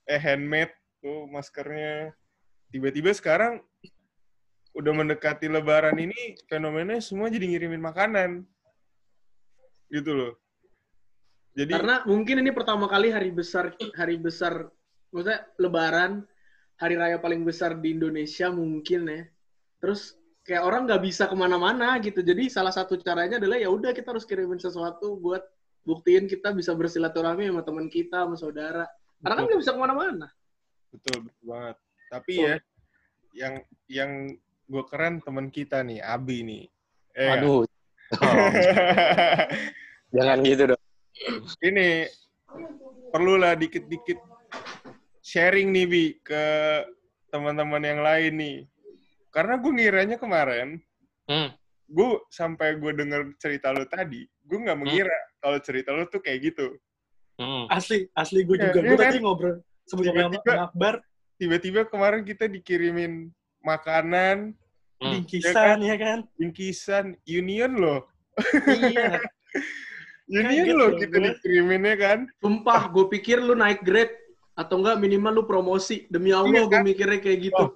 eh 0.09 0.17
handmade 0.17 0.73
tuh 1.05 1.29
maskernya 1.29 2.17
tiba-tiba 2.73 3.13
sekarang 3.13 3.61
udah 4.77 4.93
mendekati 4.93 5.49
lebaran 5.49 5.97
ini 5.97 6.37
fenomenanya 6.47 7.01
semua 7.01 7.33
jadi 7.33 7.49
ngirimin 7.49 7.81
makanan 7.81 8.45
gitu 9.89 10.13
loh 10.13 10.33
jadi 11.57 11.73
Karena 11.73 12.05
mungkin 12.05 12.45
ini 12.45 12.53
pertama 12.53 12.85
kali 12.85 13.09
hari 13.09 13.33
besar 13.33 13.73
hari 13.97 14.21
besar 14.21 14.69
maksudnya 15.09 15.49
lebaran 15.57 16.29
hari 16.77 17.01
raya 17.01 17.17
paling 17.17 17.49
besar 17.49 17.81
di 17.81 17.97
Indonesia 17.97 18.53
mungkin 18.53 19.09
ya. 19.09 19.25
Terus 19.81 20.13
kayak 20.45 20.69
orang 20.69 20.85
nggak 20.85 21.01
bisa 21.01 21.25
ke 21.25 21.33
mana-mana 21.33 21.97
gitu. 22.05 22.21
Jadi 22.21 22.53
salah 22.53 22.69
satu 22.69 23.01
caranya 23.01 23.41
adalah 23.41 23.57
ya 23.57 23.73
udah 23.73 23.97
kita 23.97 24.13
harus 24.13 24.29
kirimin 24.29 24.61
sesuatu 24.61 25.17
buat 25.17 25.41
buktiin 25.89 26.29
kita 26.29 26.53
bisa 26.53 26.77
bersilaturahmi 26.77 27.49
sama 27.49 27.65
teman 27.65 27.89
kita, 27.89 28.29
sama 28.29 28.37
saudara. 28.37 28.85
Karena 29.25 29.35
kan 29.41 29.45
nggak 29.49 29.61
bisa 29.65 29.73
ke 29.73 29.81
mana-mana. 29.81 30.29
betul 30.93 31.29
betul 31.29 31.45
banget 31.45 31.77
tapi 32.09 32.33
Oh. 32.41 32.47
ya 32.47 32.57
yang 33.37 33.55
yang 33.91 34.11
gue 34.67 34.83
keren 34.85 35.21
teman 35.21 35.49
kita 35.49 35.81
nih 35.81 36.01
Abi 36.01 36.43
nih 36.43 36.65
Eh, 37.13 37.33
Aduh. 37.33 37.65
Oh, 37.65 37.67
jangan 40.15 40.39
gitu 40.43 40.63
dong. 40.69 40.83
ini 41.61 42.05
perlulah 43.09 43.55
dikit-dikit 43.55 44.19
sharing 45.19 45.71
nih 45.71 45.85
bi 45.85 46.05
ke 46.21 46.43
teman-teman 47.27 47.81
yang 47.81 48.01
lain 48.01 48.33
nih 48.37 48.57
karena 49.29 49.57
gue 49.57 49.71
ngiranya 49.71 50.17
kemarin 50.17 50.81
Hmm. 51.25 51.49
gue 51.85 52.09
sampai 52.29 52.77
gue 52.77 52.93
denger 52.93 53.33
cerita 53.37 53.71
lo 53.71 53.83
tadi 53.83 54.23
gue 54.23 54.57
nggak 54.61 54.77
mengira 54.77 55.17
kalau 55.37 55.59
cerita 55.59 55.91
lo 55.91 56.05
tuh 56.07 56.21
kayak 56.21 56.39
gitu 56.45 56.77
Hmm. 57.35 57.65
Asli, 57.69 58.07
asli 58.13 58.43
gue 58.43 58.55
Iya, 58.55 58.63
juga. 58.67 58.79
iya 58.79 58.87
gue 58.87 58.95
kan? 58.95 59.03
tadi 59.07 59.19
ngobrol 59.19 59.55
sebelum 59.85 60.09
Tiba-tiba- 60.09 60.47
sama 60.47 60.63
Akbar, 60.67 60.95
tiba-tiba 61.37 61.81
kemarin 61.85 62.23
kita 62.23 62.47
dikirimin 62.47 63.13
makanan 63.67 64.55
Hmm. 64.97 65.13
bingkisan 65.13 65.77
ya 65.85 65.97
kan? 66.01 66.19
bingkisan 66.41 67.05
union 67.29 67.77
loh 67.77 68.09
iya. 68.65 69.21
union 70.41 70.73
loh 70.73 70.89
loh 70.89 70.97
kita 70.97 71.13
gue. 71.13 71.37
dikiriminnya 71.37 71.95
kan 71.97 72.19
Sumpah, 72.41 72.89
gue 72.89 73.05
pikir 73.13 73.37
lu 73.39 73.53
naik 73.53 73.85
grade 73.85 74.17
atau 74.57 74.81
enggak 74.81 74.97
minimal 74.97 75.33
lu 75.37 75.45
promosi. 75.45 76.09
Demi 76.09 76.33
Allah, 76.33 76.49
Iya, 76.49 76.63
gue 76.65 76.73
kan? 76.73 76.81
mikirnya 76.81 77.21
kayak 77.21 77.39
gitu. 77.45 77.61
Oh, 77.61 77.71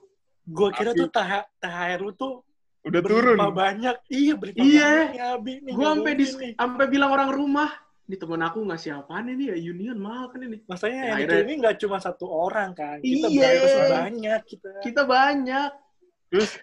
Gue 0.49 0.73
kira 0.73 0.90
Abi. 0.90 0.99
tuh 0.99 1.09
TH 1.12 1.32
THR 1.61 2.00
lu 2.00 2.12
tuh 2.16 2.32
udah 2.80 3.00
turun 3.04 3.37
berlimpah 3.37 3.52
banyak. 3.52 3.97
Iya, 4.09 4.32
berlimpah 4.35 4.64
Iya. 4.64 4.90
banyak 5.12 5.37
gue 5.68 5.85
sampai 5.85 6.12
sampai 6.56 6.87
bilang 6.88 7.11
orang 7.12 7.28
rumah, 7.30 7.68
ini 8.10 8.18
temen 8.18 8.42
aku 8.42 8.58
ngasih 8.60 8.90
apaan 8.96 9.30
ini 9.30 9.44
ya 9.46 9.56
Union 9.56 9.94
mahal 9.94 10.26
kan 10.28 10.42
ini. 10.42 10.58
Maksudnya 10.66 10.98
Ya, 10.98 11.06
yang 11.06 11.18
akhirnya- 11.22 11.44
ini 11.46 11.54
nggak 11.56 11.76
cuma 11.78 11.96
satu 11.96 12.26
orang 12.26 12.74
kan. 12.74 12.98
Kita 12.98 13.26
Iya. 13.30 13.50
banyak 13.88 14.40
kita. 14.44 14.70
Kita 14.82 15.02
banyak. 15.06 15.70
terus 16.26 16.58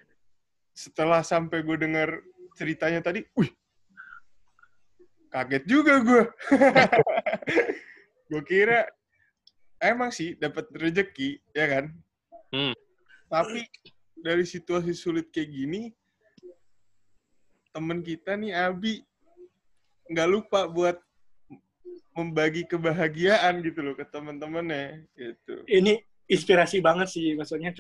setelah 0.72 1.20
sampai 1.22 1.60
gue 1.60 1.76
denger 1.78 2.24
ceritanya 2.54 3.00
tadi 3.02 3.20
wih 3.34 3.52
kaget 5.28 5.64
juga 5.66 6.00
gue 6.00 6.24
gue 8.32 8.42
kira 8.44 8.88
emang 9.78 10.08
sih 10.08 10.36
dapat 10.36 10.72
rezeki 10.72 11.44
ya 11.52 11.68
kan 11.68 11.86
Hmm. 12.48 12.72
tapi 13.28 13.68
dari 14.16 14.48
situasi 14.48 14.96
sulit 14.96 15.28
kayak 15.28 15.52
gini 15.52 15.92
temen 17.70 18.00
kita 18.00 18.40
nih 18.40 18.56
Abi 18.56 19.04
nggak 20.08 20.30
lupa 20.32 20.64
buat 20.66 20.96
membagi 22.18 22.66
kebahagiaan 22.66 23.62
gitu 23.62 23.80
loh 23.86 23.94
ke 23.94 24.06
teman-temannya 24.10 25.06
gitu 25.14 25.64
Ini 25.70 26.02
inspirasi 26.28 26.82
banget 26.84 27.08
sih. 27.12 27.34
Maksudnya 27.38 27.74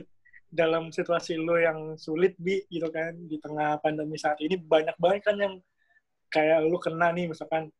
dalam 0.47 0.89
situasi 0.93 1.35
lo 1.35 1.59
yang 1.59 1.99
sulit, 1.99 2.37
Bi, 2.39 2.63
gitu 2.71 2.87
kan. 2.93 3.13
Di 3.27 3.37
tengah 3.41 3.81
pandemi 3.83 4.15
saat 4.15 4.39
ini 4.39 4.55
banyak 4.55 4.95
banget 4.97 5.21
kan 5.27 5.35
yang 5.37 5.53
kayak 6.27 6.63
lu 6.67 6.75
kena 6.79 7.15
nih 7.15 7.31
misalkan 7.31 7.71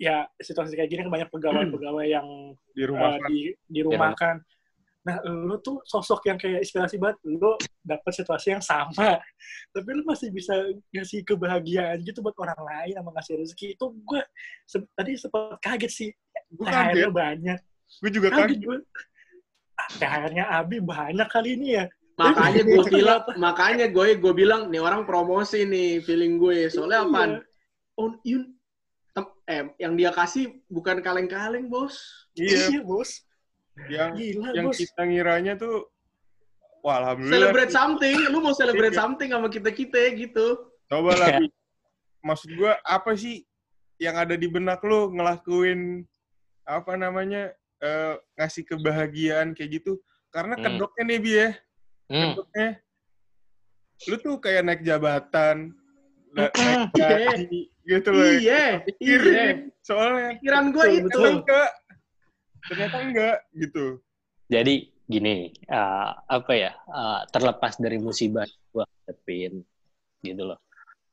ya 0.00 0.24
situasi 0.40 0.72
kayak 0.72 0.88
gini 0.88 1.04
kan 1.04 1.12
banyak 1.12 1.28
pegawai-pegawai 1.28 2.06
yang 2.08 2.26
di 2.72 2.82
rumah 2.88 3.16
uh, 3.16 3.28
di 3.28 3.54
dirumahkan. 3.68 4.42
Nah, 5.02 5.18
lu 5.26 5.58
tuh 5.58 5.82
sosok 5.82 6.30
yang 6.30 6.38
kayak 6.38 6.62
inspirasi 6.62 6.94
banget. 6.94 7.18
Lu 7.26 7.58
dapet 7.82 8.12
situasi 8.14 8.54
yang 8.54 8.62
sama, 8.62 9.18
tapi 9.74 9.88
lu 9.90 10.06
masih 10.06 10.30
bisa 10.30 10.54
ngasih 10.94 11.26
kebahagiaan 11.26 11.98
gitu 12.06 12.22
buat 12.22 12.38
orang 12.38 12.60
lain 12.62 12.94
sama 12.94 13.10
ngasih 13.18 13.34
rezeki. 13.42 13.74
Itu 13.74 13.90
gue 13.98 14.22
se- 14.62 14.86
tadi 14.94 15.18
sempat 15.18 15.58
kaget 15.58 15.90
sih. 15.90 16.10
gue 16.48 16.66
kaget 16.66 17.10
banyak. 17.10 17.58
gue 17.98 18.10
juga 18.10 18.28
Kaget 18.30 18.40
kaget 18.46 18.58
gue. 18.62 18.76
Ah, 19.74 19.88
THR-nya 19.90 20.44
Abi 20.54 20.78
banyak 20.78 21.28
kali 21.28 21.58
ini 21.58 21.68
ya. 21.76 21.84
Makanya 22.14 22.62
gue 22.62 22.84
bilang, 23.02 23.20
makanya 23.34 23.86
gue 23.90 24.06
gue 24.14 24.32
bilang 24.32 24.70
nih 24.70 24.78
orang 24.78 25.02
promosi 25.02 25.66
nih 25.66 25.98
feeling 25.98 26.38
gue. 26.38 26.70
Soalnya 26.70 27.02
Iya. 27.02 27.10
apaan? 27.10 27.30
Oh, 27.98 28.14
yun, 28.22 28.54
tem- 29.10 29.34
eh, 29.44 29.62
yang 29.82 29.98
dia 29.98 30.14
kasih 30.14 30.62
bukan 30.70 31.02
kaleng-kaleng 31.02 31.66
bos. 31.66 31.98
iya 32.32 32.70
Iya, 32.70 32.80
bos. 32.86 33.26
Yang 33.88 34.12
Gila, 34.12 34.48
yang 34.52 34.66
bos. 34.68 34.76
kita 34.76 35.00
ngiranya 35.02 35.54
tuh 35.54 35.88
wah 36.80 36.98
alhamdulillah 36.98 37.38
Celebrate 37.48 37.72
something, 37.72 38.16
lu 38.28 38.38
mau 38.38 38.52
celebrate 38.52 38.92
Iya. 38.92 39.00
something 39.00 39.30
sama 39.30 39.48
kita 39.48 39.70
kita 39.70 40.00
gitu. 40.12 40.46
coba 40.86 41.16
lah 41.16 41.28
Bi. 41.40 41.48
maksud 42.20 42.52
gua 42.52 42.76
apa 42.82 43.14
sih 43.14 43.40
yang 43.96 44.14
ada 44.14 44.34
di 44.34 44.44
benak 44.44 44.82
lu 44.82 45.08
ngelakuin 45.10 46.04
apa 46.62 46.92
namanya 46.94 47.50
eh, 47.78 48.14
ngasih 48.36 48.62
kebahagiaan 48.64 49.52
kayak 49.52 49.80
gitu 49.80 49.98
karena 50.28 50.54
Hmm. 50.54 50.64
kedoknya 50.64 51.02
nih 51.04 51.18
bi 51.18 51.32
ya 51.32 51.48
Hmm. 52.06 52.22
kedoknya 52.30 52.68
lu 54.02 54.16
tuh 54.18 54.36
kayak 54.36 54.62
naik 54.62 54.82
jabatan 54.82 55.72
na- 56.30 56.52
naik 56.60 56.92
Iya. 56.92 57.08
gaji 57.32 57.60
gitu 57.82 58.08
loh 58.10 58.26
Iya, 58.28 58.64
iya. 59.00 59.44
soalnya 59.80 60.38
Pikiran 60.38 60.64
gue 60.70 60.86
itu. 60.92 61.06
betul. 61.08 61.26
enggak 61.40 61.68
ternyata 62.68 62.96
enggak 63.02 63.36
gitu 63.56 63.98
Jadi 64.52 64.84
gini, 65.08 65.48
eh, 65.48 66.10
apa 66.28 66.52
ya? 66.52 66.72
eh, 66.76 67.20
terlepas 67.32 67.80
dari 67.80 67.96
musibah 67.96 68.44
gue 68.44 68.84
hadapin, 68.84 69.64
gitu 70.20 70.42
loh. 70.44 70.60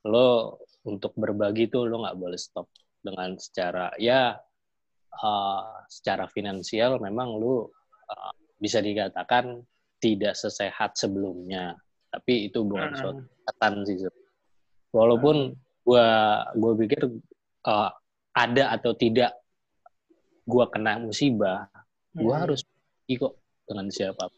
Lo 0.04 0.60
untuk 0.84 1.16
berbagi 1.16 1.72
tuh 1.72 1.88
lo 1.88 2.04
nggak 2.04 2.20
boleh 2.20 2.36
stop 2.36 2.68
dengan 3.00 3.40
secara 3.40 3.96
ya 3.96 4.36
eh, 5.10 5.64
secara 5.88 6.28
finansial 6.28 7.00
memang 7.00 7.40
lo 7.40 7.72
eh, 8.12 8.34
bisa 8.60 8.84
dikatakan 8.84 9.64
tidak 10.04 10.36
sesehat 10.36 11.00
sebelumnya. 11.00 11.80
Tapi 12.12 12.52
itu 12.52 12.60
bukan 12.68 12.92
Hmm. 12.92 13.00
suatu 13.00 13.22
kesehatan 13.24 13.74
sih. 13.88 13.98
Walaupun 14.92 15.56
gua 15.88 16.08
gua 16.60 16.72
pikir 16.76 17.08
eh, 17.68 17.92
ada 18.36 18.64
atau 18.76 18.92
tidak 19.00 19.39
gua 20.50 20.66
kena 20.74 20.98
musibah, 20.98 21.70
gue 22.18 22.26
Hmm. 22.34 22.42
harus 22.42 22.66
kok 23.06 23.38
dengan 23.70 23.86
siapa 23.94 24.34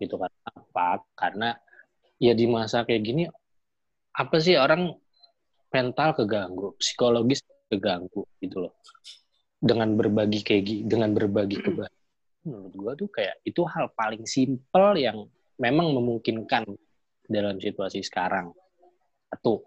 gitu 0.00 0.16
kan 0.16 0.32
apa? 0.48 1.04
Karena 1.12 1.52
ya 2.16 2.32
di 2.32 2.48
masa 2.48 2.84
kayak 2.88 3.02
gini 3.04 3.28
apa 4.16 4.36
sih 4.40 4.56
orang 4.56 4.96
mental 5.68 6.16
keganggu 6.16 6.72
psikologis 6.80 7.44
keganggu 7.68 8.24
gitu 8.40 8.64
loh. 8.64 8.72
Dengan 9.60 9.92
berbagi 9.96 10.40
kayak 10.40 10.62
gi- 10.64 10.84
dengan 10.88 11.12
berbagi 11.12 11.60
kebahagiaan 11.60 12.04
menurut 12.46 12.72
gue 12.72 12.92
tuh 13.04 13.08
kayak 13.12 13.36
itu 13.44 13.60
hal 13.66 13.90
paling 13.92 14.22
simpel 14.24 14.94
yang 14.96 15.26
memang 15.60 15.92
memungkinkan 15.92 16.64
dalam 17.26 17.58
situasi 17.58 18.00
sekarang. 18.04 18.52
Satu. 19.32 19.64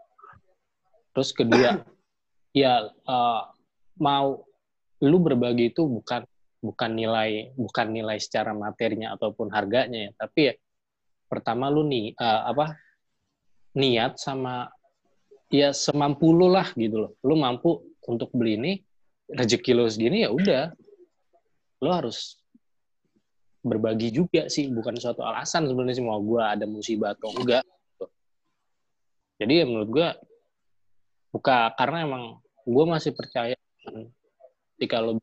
Terus 1.13 1.29
kedua 1.33 1.71
ya 2.57 2.89
eh, 2.89 3.41
mau 3.99 4.48
lu 5.03 5.17
berbagi 5.23 5.71
itu 5.71 5.87
bukan 5.87 6.27
bukan 6.59 6.91
nilai 6.91 7.55
bukan 7.55 7.87
nilai 7.95 8.19
secara 8.19 8.51
materinya 8.51 9.15
ataupun 9.15 9.51
harganya 9.51 10.09
ya. 10.09 10.11
Tapi 10.15 10.39
ya 10.51 10.53
pertama 11.31 11.71
lu 11.71 11.87
nih 11.87 12.15
eh, 12.15 12.41
apa 12.49 12.75
niat 13.79 14.19
sama 14.19 14.67
ya 15.49 15.71
semampu 15.71 16.35
lu 16.35 16.51
lah 16.51 16.67
gitu 16.75 17.07
loh. 17.07 17.11
Lu 17.23 17.39
mampu 17.39 17.79
untuk 18.09 18.29
beli 18.35 18.59
ini 18.59 18.73
rezeki 19.31 19.71
lu 19.77 19.87
segini 19.87 20.27
ya 20.27 20.29
udah. 20.33 20.73
Lo 21.79 21.95
harus 21.95 22.39
berbagi 23.59 24.15
juga 24.15 24.47
sih 24.47 24.71
bukan 24.71 24.95
suatu 24.95 25.19
alasan 25.23 25.67
sebenarnya 25.67 25.99
sih 25.99 26.05
mau 26.05 26.19
gue 26.23 26.39
ada 26.39 26.63
musibah 26.63 27.11
atau 27.11 27.27
enggak 27.35 27.63
gitu. 27.67 28.05
jadi 29.43 29.53
ya 29.63 29.65
menurut 29.67 29.89
gue 29.91 30.07
buka 31.35 31.75
karena 31.75 32.07
emang 32.07 32.23
gue 32.63 32.85
masih 32.87 33.11
percaya 33.11 33.59
ketika 34.79 35.03
lo 35.03 35.19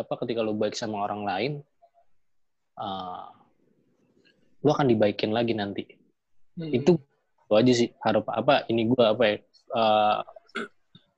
apa 0.00 0.14
ketika 0.24 0.40
lo 0.40 0.56
baik 0.56 0.72
sama 0.72 1.04
orang 1.04 1.28
lain 1.28 1.52
uh, 2.80 3.28
lo 4.64 4.70
akan 4.72 4.88
dibaikin 4.88 5.36
lagi 5.36 5.52
nanti 5.52 5.84
Hmm. 6.54 6.70
itu 6.70 6.94
itu 6.94 7.50
aja 7.58 7.72
sih 7.74 7.90
harap 7.98 8.30
apa 8.30 8.62
ini 8.70 8.86
gue 8.86 9.02
apa 9.02 9.22
ya 9.26 9.36
uh, 9.74 10.22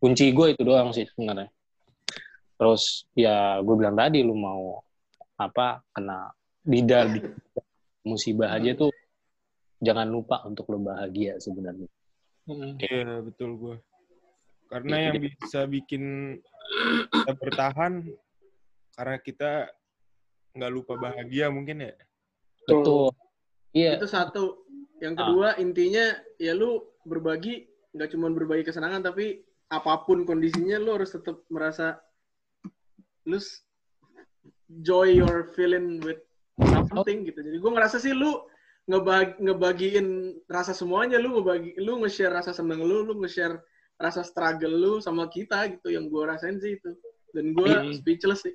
kunci 0.01 0.33
gue 0.33 0.57
itu 0.57 0.65
doang 0.65 0.97
sih 0.97 1.05
sebenarnya 1.13 1.53
terus 2.57 3.05
ya 3.13 3.61
gue 3.61 3.75
bilang 3.77 4.01
tadi 4.01 4.25
lu 4.25 4.33
mau 4.33 4.81
apa 5.37 5.85
kena 5.93 6.33
didal 6.65 7.13
di 7.15 7.21
musibah 8.09 8.57
aja 8.57 8.73
tuh 8.81 8.89
jangan 9.85 10.09
lupa 10.09 10.41
untuk 10.49 10.65
lo 10.73 10.81
bahagia 10.81 11.37
sebenarnya 11.37 11.85
Hmm. 12.47 12.79
Iya 12.79 13.27
betul 13.27 13.59
gue. 13.59 13.77
Karena 14.71 14.95
Iya, 15.03 15.19
yang 15.19 15.35
bisa 15.35 15.67
bikin 15.67 16.03
kita 17.13 17.33
bertahan 17.39 17.93
karena 18.97 19.17
kita 19.21 19.53
nggak 20.57 20.73
lupa 20.73 20.97
bahagia 20.97 21.53
mungkin 21.53 21.85
ya. 21.85 21.93
betul 22.65 23.13
iya 23.71 24.01
Itu 24.01 24.09
satu. 24.09 24.65
Yang 24.97 25.15
Ah. 25.15 25.19
kedua 25.21 25.49
intinya 25.61 26.05
ya 26.41 26.57
lu 26.57 26.81
berbagi 27.05 27.69
nggak 27.93 28.09
cuma 28.17 28.33
berbagi 28.33 28.65
kesenangan 28.65 29.13
tapi 29.13 29.45
apa 29.69 30.03
pun 30.09 30.25
kondisinya 30.25 30.81
lu 30.81 30.97
harus 30.97 31.13
tetap 31.13 31.45
merasa 31.53 32.01
lu 33.29 33.37
joy 34.83 35.21
your 35.21 35.53
feeling 35.53 36.01
with 36.01 36.19
something 36.89 37.29
gitu. 37.29 37.39
Jadi 37.45 37.57
gue 37.61 37.71
ngerasa 37.71 38.01
sih 38.01 38.17
lu 38.17 38.41
ngebagi, 38.87 39.43
ngebagiin 39.43 40.09
rasa 40.49 40.73
semuanya 40.73 41.19
lu 41.21 41.39
ngebagi 41.39 41.77
lu 41.83 42.01
nge-share 42.03 42.33
rasa 42.33 42.55
seneng 42.55 42.81
lu, 42.81 43.03
lu 43.05 43.19
nge-share 43.21 43.61
rasa 43.97 44.21
struggle 44.21 44.73
lu 44.73 44.93
sama 45.01 45.27
kita 45.27 45.69
gitu 45.73 45.89
yang 45.89 46.09
gue 46.09 46.23
rasain 46.25 46.61
sih 46.61 46.77
itu. 46.77 46.91
Dan 47.33 47.53
gue 47.53 47.69
Hmm. 47.69 47.93
speechless 47.93 48.45
sih. 48.45 48.55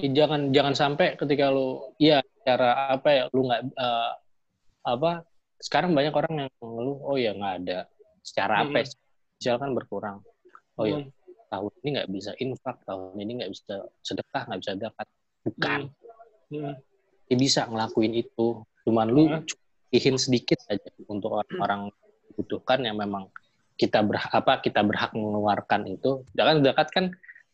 Eh, 0.00 0.10
jangan 0.10 0.50
jangan 0.50 0.72
sampai 0.72 1.14
ketika 1.14 1.52
lu 1.52 1.92
ya 2.00 2.24
cara 2.40 2.96
apa 2.96 3.08
ya 3.12 3.24
lu 3.30 3.44
nggak 3.44 3.62
eh, 3.76 4.12
apa 4.88 5.10
sekarang 5.60 5.92
banyak 5.92 6.14
orang 6.16 6.34
yang 6.46 6.50
ngeluh 6.56 6.98
oh 7.04 7.16
ya 7.20 7.36
nggak 7.36 7.54
ada 7.62 7.78
secara 8.24 8.64
apa 8.64 8.80
ya, 8.80 8.88
misalkan 9.36 9.76
berkurang 9.76 10.16
oh 10.80 10.88
ya 10.88 11.04
Hmm. 11.04 11.12
tahun 11.52 11.72
ini 11.84 11.88
nggak 12.00 12.08
bisa 12.16 12.30
infak 12.40 12.76
tahun 12.88 13.12
ini 13.20 13.32
nggak 13.44 13.52
bisa 13.52 13.74
sedekah 14.00 14.42
nggak 14.48 14.60
bisa 14.64 14.72
zakat 14.80 15.06
bukan 15.44 15.80
Hmm. 16.48 16.74
dia 17.28 17.36
bisa 17.36 17.68
ngelakuin 17.68 18.14
itu 18.16 18.46
cuman 18.88 19.06
lu 19.12 19.28
Hmm. 19.28 20.16
sedikit 20.16 20.58
aja 20.72 20.88
untuk 21.12 21.44
orang-orang 21.44 21.92
butuhkan 22.40 22.80
yang 22.88 22.96
memang 22.96 23.28
kita 23.80 24.04
berhak 24.04 24.28
apa 24.28 24.60
kita 24.60 24.84
berhak 24.84 25.16
mengeluarkan 25.16 25.88
itu 25.88 26.28
jangan 26.36 26.60
zakat 26.60 26.88
kan 26.92 27.04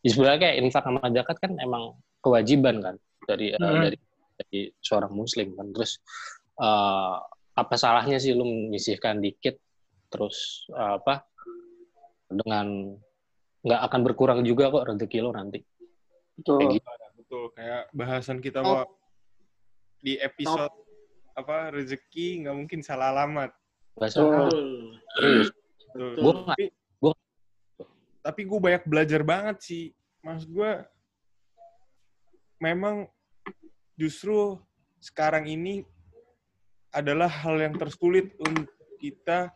di 0.03 0.09
sebenarnya 0.11 0.41
kayak 0.43 0.57
infak 0.59 0.83
sama 0.83 1.07
zakat 1.15 1.37
kan 1.39 1.53
emang 1.63 1.95
kewajiban 2.19 2.83
kan 2.83 2.97
dari 3.31 3.55
Hmm. 3.55 3.87
dari 3.87 3.99
dari 4.37 4.61
seorang 4.83 5.15
muslim 5.15 5.55
kan 5.55 5.71
terus 5.71 6.03
eh, 6.59 7.17
apa 7.57 7.75
salahnya 7.79 8.19
sih 8.19 8.35
lu 8.35 8.43
menyisihkan 8.43 9.23
dikit 9.23 9.55
terus 10.11 10.67
eh, 10.75 10.99
apa 10.99 11.23
dengan 12.27 12.91
nggak 13.63 13.81
akan 13.87 14.01
berkurang 14.03 14.41
juga 14.43 14.75
kok 14.75 14.87
rezeki 14.91 15.23
lo 15.23 15.31
nanti 15.31 15.63
Betul. 16.37 16.59
Kayak 16.61 16.73
gitu. 16.79 16.91
Betul 17.17 17.45
kayak 17.57 17.83
bahasan 17.97 18.39
kita 18.45 18.61
mau 18.63 18.85
di 20.05 20.21
episode 20.21 20.71
apa 21.35 21.75
rezeki 21.75 22.45
nggak 22.45 22.57
mungkin 22.57 22.81
salah 22.85 23.11
alamat. 23.11 23.51
Betul. 23.97 25.01
Tapi 25.97 26.65
gua- 27.01 27.21
tapi 28.21 28.41
gue 28.43 28.59
banyak 28.61 28.85
belajar 28.85 29.23
banget 29.23 29.57
sih. 29.63 29.85
Maksud 30.21 30.49
gue 30.51 30.73
memang 32.59 33.07
justru 33.95 34.57
sekarang 34.99 35.47
ini 35.47 35.85
adalah 36.91 37.29
hal 37.29 37.61
yang 37.61 37.77
tersulit 37.77 38.33
untuk 38.41 38.73
kita 38.97 39.53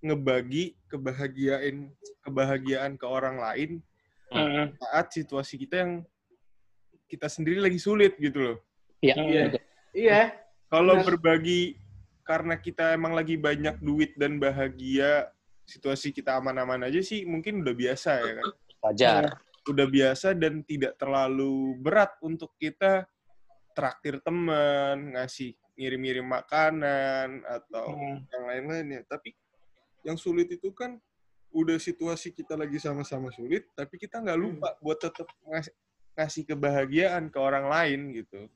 ngebagi 0.00 0.78
kebahagiaan 0.88 1.90
kebahagiaan 2.22 2.94
ke 2.96 3.04
orang 3.04 3.36
lain 3.36 3.70
Hmm. 4.30 4.70
saat 4.78 5.10
situasi 5.10 5.58
kita 5.58 5.82
yang 5.82 5.92
kita 7.10 7.26
sendiri 7.26 7.58
lagi 7.58 7.82
sulit 7.82 8.14
gitu 8.16 8.38
loh. 8.38 8.56
Iya, 9.02 9.14
Iya. 9.18 9.42
betul. 9.50 9.62
Iya. 9.90 10.20
Kalau 10.70 10.94
berbagi 11.02 11.74
karena 12.22 12.54
kita 12.54 12.94
emang 12.94 13.18
lagi 13.18 13.34
banyak 13.34 13.82
duit 13.82 14.14
dan 14.14 14.38
bahagia, 14.38 15.26
situasi 15.70 16.10
kita 16.10 16.34
aman-aman 16.42 16.90
aja 16.90 16.98
sih 16.98 17.22
mungkin 17.22 17.62
udah 17.62 17.74
biasa 17.78 18.10
ya 18.18 18.32
kan. 18.42 18.46
wajar. 18.80 19.22
Udah 19.68 19.86
biasa 19.86 20.34
dan 20.34 20.64
tidak 20.66 20.98
terlalu 20.98 21.78
berat 21.78 22.16
untuk 22.24 22.50
kita 22.58 23.06
traktir 23.76 24.18
teman, 24.24 25.14
ngasih 25.14 25.54
ngirim-ngirim 25.78 26.26
makanan 26.26 27.46
atau 27.46 27.94
Hmm. 27.94 28.26
yang 28.28 28.44
lain-lainnya. 28.50 29.00
Tapi 29.06 29.32
yang 30.02 30.18
sulit 30.18 30.50
itu 30.50 30.74
kan 30.74 30.98
udah 31.50 31.76
situasi 31.78 32.30
kita 32.34 32.56
lagi 32.56 32.80
sama-sama 32.80 33.30
sulit, 33.30 33.68
tapi 33.76 33.98
kita 33.98 34.18
nggak 34.22 34.38
lupa 34.38 34.74
buat 34.80 34.98
tetap 35.00 35.26
ngasih, 35.46 35.74
ngasih 36.16 36.42
kebahagiaan 36.46 37.28
ke 37.28 37.38
orang 37.38 37.66
lain 37.68 38.00
gitu. 38.16 38.48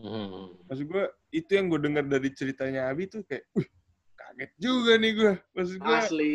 Hmm. 0.00 0.56
Maksud 0.66 0.86
gue, 0.88 1.04
itu 1.30 1.50
yang 1.52 1.68
gue 1.68 1.80
dengar 1.80 2.04
dari 2.08 2.32
ceritanya 2.32 2.88
Abi 2.88 3.04
tuh 3.06 3.20
kayak, 3.28 3.44
wih, 3.52 3.68
kaget 4.30 4.52
juga 4.62 4.92
nih 4.94 5.12
gue. 5.18 5.34
Maksud 5.58 5.76
gue, 5.82 5.96
Asli, 5.98 6.32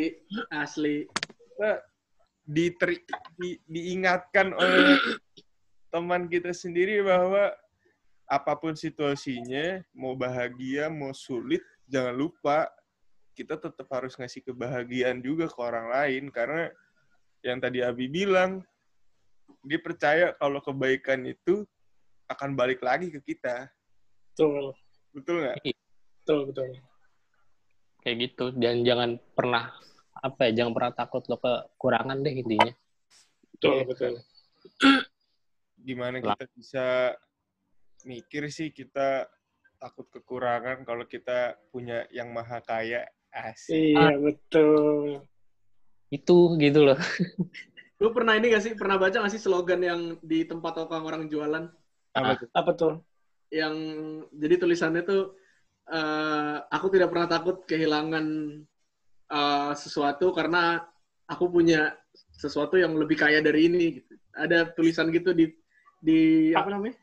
asli. 0.52 0.96
kita 1.08 1.72
diteri, 2.44 3.00
di, 3.40 3.56
diingatkan 3.64 4.52
oleh 4.52 5.00
teman 5.88 6.28
kita 6.28 6.52
sendiri 6.52 7.00
bahwa 7.00 7.56
apa 8.28 8.54
pun 8.60 8.76
situasinya, 8.76 9.80
mau 9.96 10.12
bahagia, 10.12 10.92
mau 10.92 11.16
sulit, 11.16 11.64
jangan 11.88 12.12
lupa 12.12 12.68
kita 13.32 13.56
tetap 13.56 13.88
harus 13.92 14.16
ngasih 14.20 14.44
kebahagiaan 14.44 15.24
juga 15.24 15.48
ke 15.48 15.60
orang 15.64 15.88
lain. 15.88 16.24
Karena 16.36 16.68
yang 17.48 17.64
tadi 17.64 17.80
Abi 17.80 18.12
bilang, 18.12 18.60
dia 19.64 19.80
percaya 19.80 20.36
kalau 20.36 20.60
kebaikan 20.60 21.24
itu 21.24 21.64
akan 22.28 22.60
balik 22.60 22.84
lagi 22.84 23.08
ke 23.08 23.24
kita. 23.24 23.72
Betul. 24.36 24.76
Betul 25.16 25.36
nggak? 25.48 25.58
Betul, 26.26 26.40
betul. 26.52 26.70
Kayak 28.06 28.18
gitu. 28.22 28.46
Dan 28.54 28.86
jangan 28.86 29.18
pernah 29.34 29.74
apa 30.14 30.48
ya, 30.48 30.62
jangan 30.62 30.72
pernah 30.78 30.92
takut 30.94 31.26
lo 31.26 31.42
kekurangan 31.42 32.22
deh 32.22 32.34
intinya. 32.38 32.70
Betul, 33.52 33.74
Iya. 33.74 33.84
betul. 33.90 34.14
gimana 35.86 36.18
Lah. 36.18 36.34
kita 36.34 36.46
bisa 36.54 36.86
mikir 38.04 38.50
sih 38.50 38.70
kita 38.70 39.30
takut 39.78 40.10
kekurangan 40.10 40.82
kalau 40.82 41.06
kita 41.06 41.54
punya 41.70 42.10
yang 42.10 42.34
maha 42.34 42.58
kaya 42.62 43.06
asik 43.30 43.94
Iya, 43.94 44.18
betul. 44.18 45.22
Itu 46.10 46.58
gitu 46.58 46.86
loh. 46.86 46.98
Lu 48.02 48.10
pernah 48.12 48.34
ini 48.34 48.50
gak 48.50 48.62
sih? 48.62 48.74
Pernah 48.74 48.98
baca 48.98 49.18
gak 49.18 49.30
sih 49.30 49.42
slogan 49.42 49.82
yang 49.82 50.02
di 50.22 50.46
tempat 50.46 50.78
orang 50.78 51.04
orang 51.06 51.24
jualan? 51.26 51.64
apa 52.14 52.32
Ah. 52.32 52.38
tuh 52.38 52.48
Apa 52.54 52.72
tuh? 52.74 52.94
Yang 53.50 53.76
jadi 54.34 54.56
tulisannya 54.58 55.02
tuh 55.06 55.38
eh, 55.90 56.58
aku 56.72 56.88
tidak 56.94 57.10
pernah 57.14 57.28
takut 57.30 57.66
kehilangan 57.66 58.26
eh, 59.30 59.72
sesuatu 59.78 60.34
karena 60.34 60.82
aku 61.30 61.50
punya 61.50 61.94
sesuatu 62.36 62.78
yang 62.78 62.94
lebih 62.96 63.18
kaya 63.20 63.42
dari 63.42 63.70
ini. 63.70 63.84
Gitu. 64.02 64.14
Ada 64.36 64.72
tulisan 64.76 65.10
gitu 65.16 65.32
di 65.32 65.48
di 66.02 66.52
apa 66.52 66.70
namanya? 66.70 66.96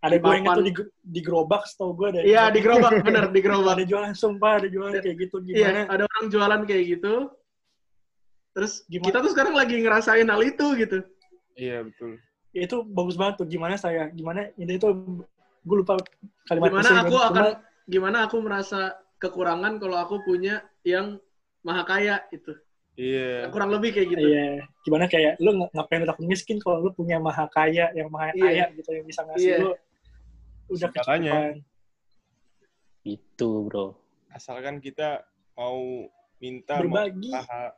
Ada 0.00 0.16
Di 0.16 0.24
gue 0.24 0.36
tuh 0.40 0.64
di, 0.64 0.72
di 1.04 1.20
gerobak, 1.20 1.68
setau 1.68 1.92
gue 1.92 2.08
ada. 2.08 2.20
Iya 2.24 2.48
di 2.48 2.64
gerobak, 2.64 2.92
bener 3.06 3.28
di 3.28 3.40
gerobak. 3.44 3.76
Ada 3.76 3.84
jualan, 3.84 4.12
sumpah 4.16 4.64
ada 4.64 4.68
jualan 4.72 4.96
kayak 4.96 5.16
gitu. 5.28 5.36
Iya, 5.44 5.52
Gimana? 5.52 5.80
ada 5.92 6.02
orang 6.08 6.24
jualan 6.32 6.60
kayak 6.64 6.84
gitu. 6.96 7.14
Terus 8.56 8.72
Gimana? 8.88 9.06
kita 9.12 9.18
tuh 9.20 9.30
sekarang 9.36 9.54
lagi 9.54 9.76
ngerasain 9.76 10.24
hal 10.26 10.42
itu 10.42 10.66
gitu. 10.80 10.98
iya 11.60 11.84
betul 11.84 12.16
Ya, 12.50 12.66
itu 12.66 12.82
bagus 12.82 13.14
banget 13.14 13.44
tuh. 13.44 13.46
Gimana 13.46 13.78
saya, 13.78 14.10
gimana 14.10 14.50
ini 14.58 14.74
itu 14.74 14.88
gue 15.62 15.76
lupa 15.76 16.00
kalimat 16.50 16.72
Gimana 16.72 16.90
aku 17.06 17.16
akan 17.20 17.44
gimana 17.90 18.30
aku 18.30 18.38
merasa 18.38 18.94
kekurangan 19.18 19.76
kalau 19.76 19.98
aku 19.98 20.22
punya 20.22 20.62
yang 20.80 21.18
maha 21.60 21.82
kaya 21.82 22.22
itu. 22.30 22.54
iya 22.94 23.50
Kurang 23.50 23.74
lebih 23.74 23.90
kayak 23.92 24.08
gitu. 24.08 24.22
Iya, 24.22 24.62
gimana 24.80 25.04
kayak 25.06 25.36
lu 25.38 25.50
ng- 25.52 25.72
ngapain 25.72 26.04
takut 26.04 26.24
miskin 26.24 26.56
kalau 26.56 26.80
lu 26.80 26.90
punya 26.90 27.18
maha 27.18 27.50
kaya 27.50 27.90
yang 27.92 28.06
maha 28.08 28.30
Iya. 28.32 28.40
kaya 28.40 28.64
gitu 28.76 28.90
yang 28.92 29.04
bisa 29.04 29.20
ngasih 29.24 29.42
Iya. 29.44 29.56
lu 29.58 29.70
udah 30.70 30.88
kecukupan. 30.88 31.54
Itu 33.02 33.50
bro. 33.66 33.86
asalkan 34.30 34.78
kita 34.78 35.26
mau 35.52 36.06
minta 36.38 36.78
Berbagi. 36.78 37.28
mau 37.28 37.42
usaha. 37.42 37.74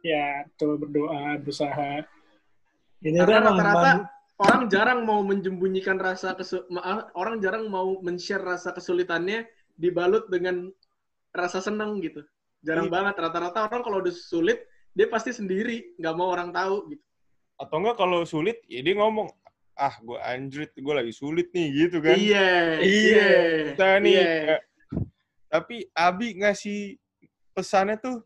Ya, 0.00 0.48
tuh 0.56 0.76
berdoa, 0.76 1.36
berusaha. 1.36 2.00
Ini 3.00 3.20
Karena 3.20 3.28
tuh 3.28 3.40
emang 3.40 3.56
rata-rata 3.56 3.92
orang 4.40 4.66
jarang 4.66 5.06
mau 5.06 5.22
menjembunyikan 5.22 5.98
rasa 5.98 6.34
kesu 6.34 6.66
maaf, 6.66 7.10
orang 7.14 7.38
jarang 7.38 7.70
mau 7.70 8.02
men-share 8.02 8.42
rasa 8.42 8.74
kesulitannya 8.74 9.46
dibalut 9.78 10.26
dengan 10.30 10.70
rasa 11.30 11.62
seneng 11.62 12.02
gitu. 12.02 12.22
Jarang 12.64 12.88
Iya. 12.90 12.94
banget. 12.94 13.14
Rata-rata 13.20 13.66
orang 13.68 13.82
kalau 13.84 13.98
udah 14.02 14.14
sulit, 14.14 14.64
dia 14.94 15.06
pasti 15.06 15.30
sendiri, 15.30 15.94
nggak 15.98 16.14
mau 16.14 16.30
orang 16.34 16.50
tahu 16.50 16.90
gitu. 16.94 17.02
Atau 17.60 17.78
enggak 17.78 17.96
kalau 17.98 18.26
sulit, 18.26 18.58
ya 18.66 18.82
dia 18.82 18.98
ngomong, 18.98 19.30
ah 19.78 19.94
gue 20.02 20.18
anjrit, 20.18 20.74
gue 20.74 20.94
lagi 20.94 21.14
sulit 21.14 21.50
nih 21.54 21.66
gitu 21.86 22.02
kan. 22.02 22.18
Iya, 22.18 22.50
Iya. 22.82 23.28
Kita 23.74 23.88
nih, 24.02 24.14
Iya. 24.18 24.26
eh, 24.58 24.60
tapi 25.46 25.86
Abi 25.94 26.34
ngasih 26.42 26.98
pesannya 27.54 27.98
tuh, 28.02 28.18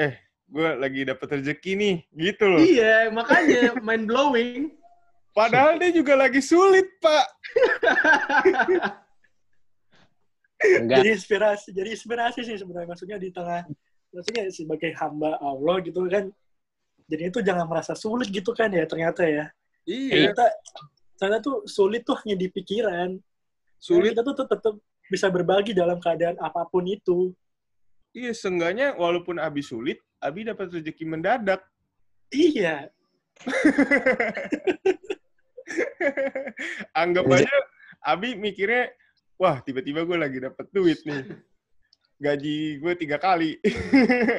eh 0.00 0.23
gue 0.54 0.68
lagi 0.78 1.02
dapet 1.02 1.26
rezeki 1.42 1.72
nih, 1.74 1.96
gitu 2.14 2.46
loh. 2.46 2.62
Iya, 2.62 3.10
makanya 3.10 3.74
mind 3.82 4.06
blowing. 4.06 4.70
Padahal 5.34 5.82
dia 5.82 5.90
juga 5.90 6.14
lagi 6.14 6.38
sulit, 6.38 6.86
Pak. 7.02 7.26
Enggak. 10.64 11.02
Jadi 11.02 11.08
inspirasi, 11.10 11.68
jadi 11.74 11.88
inspirasi 11.98 12.40
sih 12.46 12.54
sebenarnya 12.54 12.88
maksudnya 12.94 13.18
di 13.18 13.34
tengah 13.34 13.66
maksudnya 14.14 14.46
sebagai 14.54 14.94
hamba 14.94 15.36
Allah 15.42 15.82
gitu 15.82 16.06
kan. 16.06 16.30
Jadi 17.10 17.22
itu 17.28 17.38
jangan 17.42 17.66
merasa 17.68 17.92
sulit 17.98 18.30
gitu 18.30 18.54
kan 18.54 18.70
ya 18.70 18.86
ternyata 18.86 19.26
ya. 19.26 19.50
Iya. 19.84 20.32
Kita 20.32 20.46
ternyata 21.18 21.42
tuh 21.42 21.66
sulit 21.68 22.06
tuh 22.06 22.16
hanya 22.24 22.38
di 22.38 22.48
pikiran. 22.48 23.18
Sulit, 23.76 24.16
Kita 24.16 24.24
tuh 24.24 24.48
tetap, 24.48 24.80
bisa 25.12 25.28
berbagi 25.28 25.76
dalam 25.76 26.00
keadaan 26.00 26.40
apa 26.40 26.64
pun 26.64 26.88
itu. 26.88 27.36
iya, 28.16 28.32
seenggaknya 28.32 28.96
walaupun 28.96 29.36
Abi 29.36 29.60
sulit, 29.60 30.00
Abi 30.24 30.48
dapat 30.48 30.72
rezeki 30.72 31.04
mendadak. 31.04 31.60
Iya. 32.32 32.88
Anggap 36.96 37.28
aja 37.28 37.56
Abi 38.04 38.36
mikirnya, 38.36 38.92
wah 39.36 39.60
tiba-tiba 39.60 40.04
gue 40.08 40.16
lagi 40.16 40.40
dapet 40.40 40.66
duit 40.72 41.00
nih. 41.04 41.24
Gaji 42.20 42.80
gue 42.80 42.92
tiga 42.96 43.20
kali. 43.20 43.60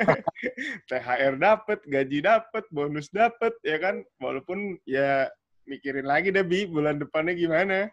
THR 0.89 1.37
dapet, 1.37 1.79
gaji 1.85 2.21
dapet, 2.21 2.65
bonus 2.73 3.09
dapet, 3.09 3.53
ya 3.61 3.77
kan? 3.81 4.05
Walaupun 4.21 4.77
ya 4.85 5.29
mikirin 5.65 6.05
lagi 6.05 6.29
deh, 6.29 6.45
Bi, 6.45 6.69
bulan 6.69 7.01
depannya 7.01 7.33
gimana. 7.33 7.89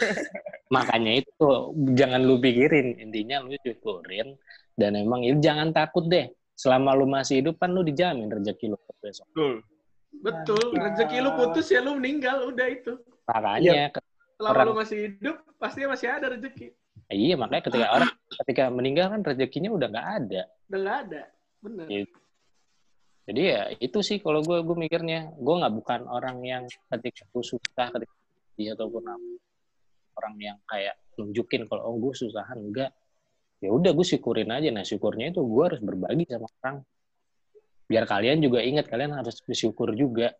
Makanya 0.74 1.20
itu 1.20 1.48
jangan 1.92 2.24
lu 2.24 2.40
pikirin, 2.40 2.96
intinya 2.96 3.44
lu 3.44 3.52
syukurin 3.60 4.40
dan 4.80 4.96
emang 4.96 5.20
itu 5.20 5.36
jangan 5.44 5.76
takut 5.76 6.08
deh. 6.08 6.32
Selama 6.60 6.92
lu 6.92 7.08
masih 7.08 7.40
hidup 7.40 7.56
kan 7.56 7.72
lu 7.72 7.80
dijamin 7.80 8.28
rezeki 8.28 8.68
lu 8.68 8.76
besok. 9.00 9.24
Betul. 9.32 9.64
Betul, 10.20 10.76
rezeki 10.76 11.16
lu 11.24 11.30
putus 11.32 11.72
ya 11.72 11.80
lu 11.80 11.96
meninggal, 11.96 12.52
udah 12.52 12.66
itu. 12.68 12.92
Makanya 13.24 13.88
ke- 13.88 14.04
Selama 14.36 14.52
Orang- 14.52 14.68
lu 14.68 14.74
masih 14.76 14.98
hidup, 15.08 15.36
pasti 15.56 15.84
masih 15.88 16.08
ada 16.12 16.36
rezeki. 16.36 16.68
iya 17.10 17.34
makanya 17.34 17.64
ketika 17.66 17.86
orang 17.90 18.10
ketika 18.44 18.64
meninggal 18.70 19.06
kan 19.10 19.20
rezekinya 19.24 19.70
udah 19.72 19.88
nggak 19.88 20.08
ada. 20.20 20.42
Udah 20.68 20.78
nggak 20.78 20.98
ada. 21.08 21.22
Bener. 21.60 21.86
Iya. 21.88 22.04
Jadi 23.26 23.40
ya 23.46 23.62
itu 23.78 23.98
sih 24.00 24.18
kalau 24.18 24.40
gue 24.42 24.58
gue 24.60 24.76
mikirnya 24.76 25.32
gue 25.34 25.54
nggak 25.60 25.74
bukan 25.74 26.00
orang 26.06 26.38
yang 26.42 26.64
ketika 26.90 27.24
gue 27.30 27.44
susah 27.44 27.86
ketika 27.88 28.14
dia 28.54 28.74
ataupun 28.74 29.04
apa, 29.06 29.28
orang 30.18 30.34
yang 30.38 30.58
kayak 30.66 30.98
nunjukin 31.16 31.64
kalau 31.66 31.82
oh 31.88 31.96
gue 31.98 32.12
susahan 32.12 32.58
enggak 32.58 32.90
ya 33.60 33.70
udah 33.70 33.92
gue 33.92 34.06
syukurin 34.06 34.48
aja 34.48 34.72
nah 34.72 34.82
syukurnya 34.82 35.30
itu 35.30 35.40
gue 35.44 35.62
harus 35.64 35.80
berbagi 35.80 36.24
sama 36.26 36.48
orang 36.64 36.76
biar 37.86 38.04
kalian 38.08 38.40
juga 38.40 38.64
ingat 38.64 38.88
kalian 38.88 39.12
harus 39.12 39.38
bersyukur 39.44 39.92
juga 39.92 40.32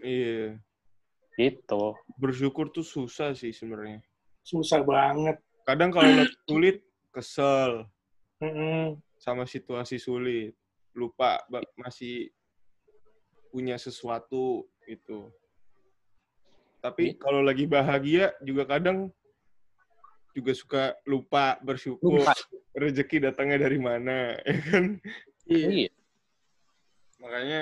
Iya. 0.00 0.56
gitu 1.36 1.92
Bersyukur 2.16 2.72
tuh 2.72 2.84
susah 2.84 3.36
sih 3.36 3.52
sebenarnya. 3.52 4.00
Susah 4.40 4.80
banget. 4.80 5.36
Kadang 5.64 5.92
kalau 5.92 6.08
lagi 6.16 6.32
sulit, 6.48 6.80
kesel 7.12 7.84
Mm-mm. 8.40 8.96
sama 9.20 9.44
situasi 9.44 10.00
sulit. 10.00 10.56
Lupa 10.96 11.44
masih 11.76 12.32
punya 13.52 13.76
sesuatu 13.76 14.64
gitu. 14.88 15.28
Tapi 16.80 17.12
Gitu. 17.12 17.20
kalau 17.20 17.44
lagi 17.44 17.68
bahagia 17.68 18.32
juga 18.40 18.64
kadang 18.64 19.12
juga 20.34 20.52
suka 20.54 20.82
lupa 21.06 21.58
bersyukur 21.62 22.22
lupa. 22.22 22.34
rezeki 22.74 23.30
datangnya 23.30 23.66
dari 23.66 23.78
mana 23.78 24.34
ya 24.48 24.58
kan? 24.70 24.84
Iya. 25.50 25.68
iya. 25.68 25.90
Makanya 27.20 27.60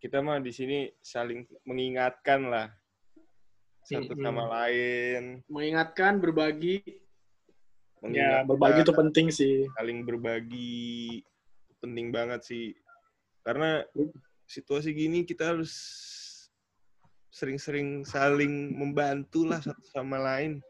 kita 0.00 0.22
mah 0.24 0.38
di 0.40 0.52
sini 0.52 0.78
saling 1.00 1.44
mengingatkan 1.64 2.48
lah 2.48 2.68
satu 3.84 4.14
sama 4.16 4.46
lain. 4.46 5.42
Mengingatkan, 5.50 6.22
berbagi. 6.22 6.78
Ya, 8.06 8.46
berbagi 8.46 8.86
itu 8.86 8.94
penting 8.94 9.26
sih. 9.34 9.66
saling 9.76 10.06
berbagi. 10.06 11.20
Penting 11.82 12.14
banget 12.14 12.46
sih. 12.46 12.72
Karena 13.42 13.82
situasi 14.46 14.94
gini 14.94 15.26
kita 15.26 15.56
harus 15.56 15.72
sering-sering 17.30 18.04
saling 18.04 18.74
membantu 18.74 19.46
lah 19.46 19.62
satu 19.62 19.86
sama 19.86 20.18
lain 20.18 20.60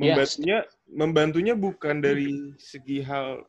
Iya. 0.00 0.16
membantunya 0.16 0.58
membantunya 0.88 1.54
bukan 1.54 2.00
dari 2.00 2.56
segi 2.56 3.04
hal 3.04 3.44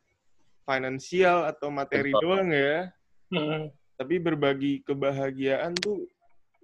finansial 0.68 1.48
atau 1.48 1.72
materi 1.72 2.12
Betul. 2.12 2.22
doang 2.22 2.50
ya 2.52 2.92
Mm-mm. 3.32 3.72
tapi 3.96 4.20
berbagi 4.20 4.84
kebahagiaan 4.84 5.72
tuh 5.80 6.04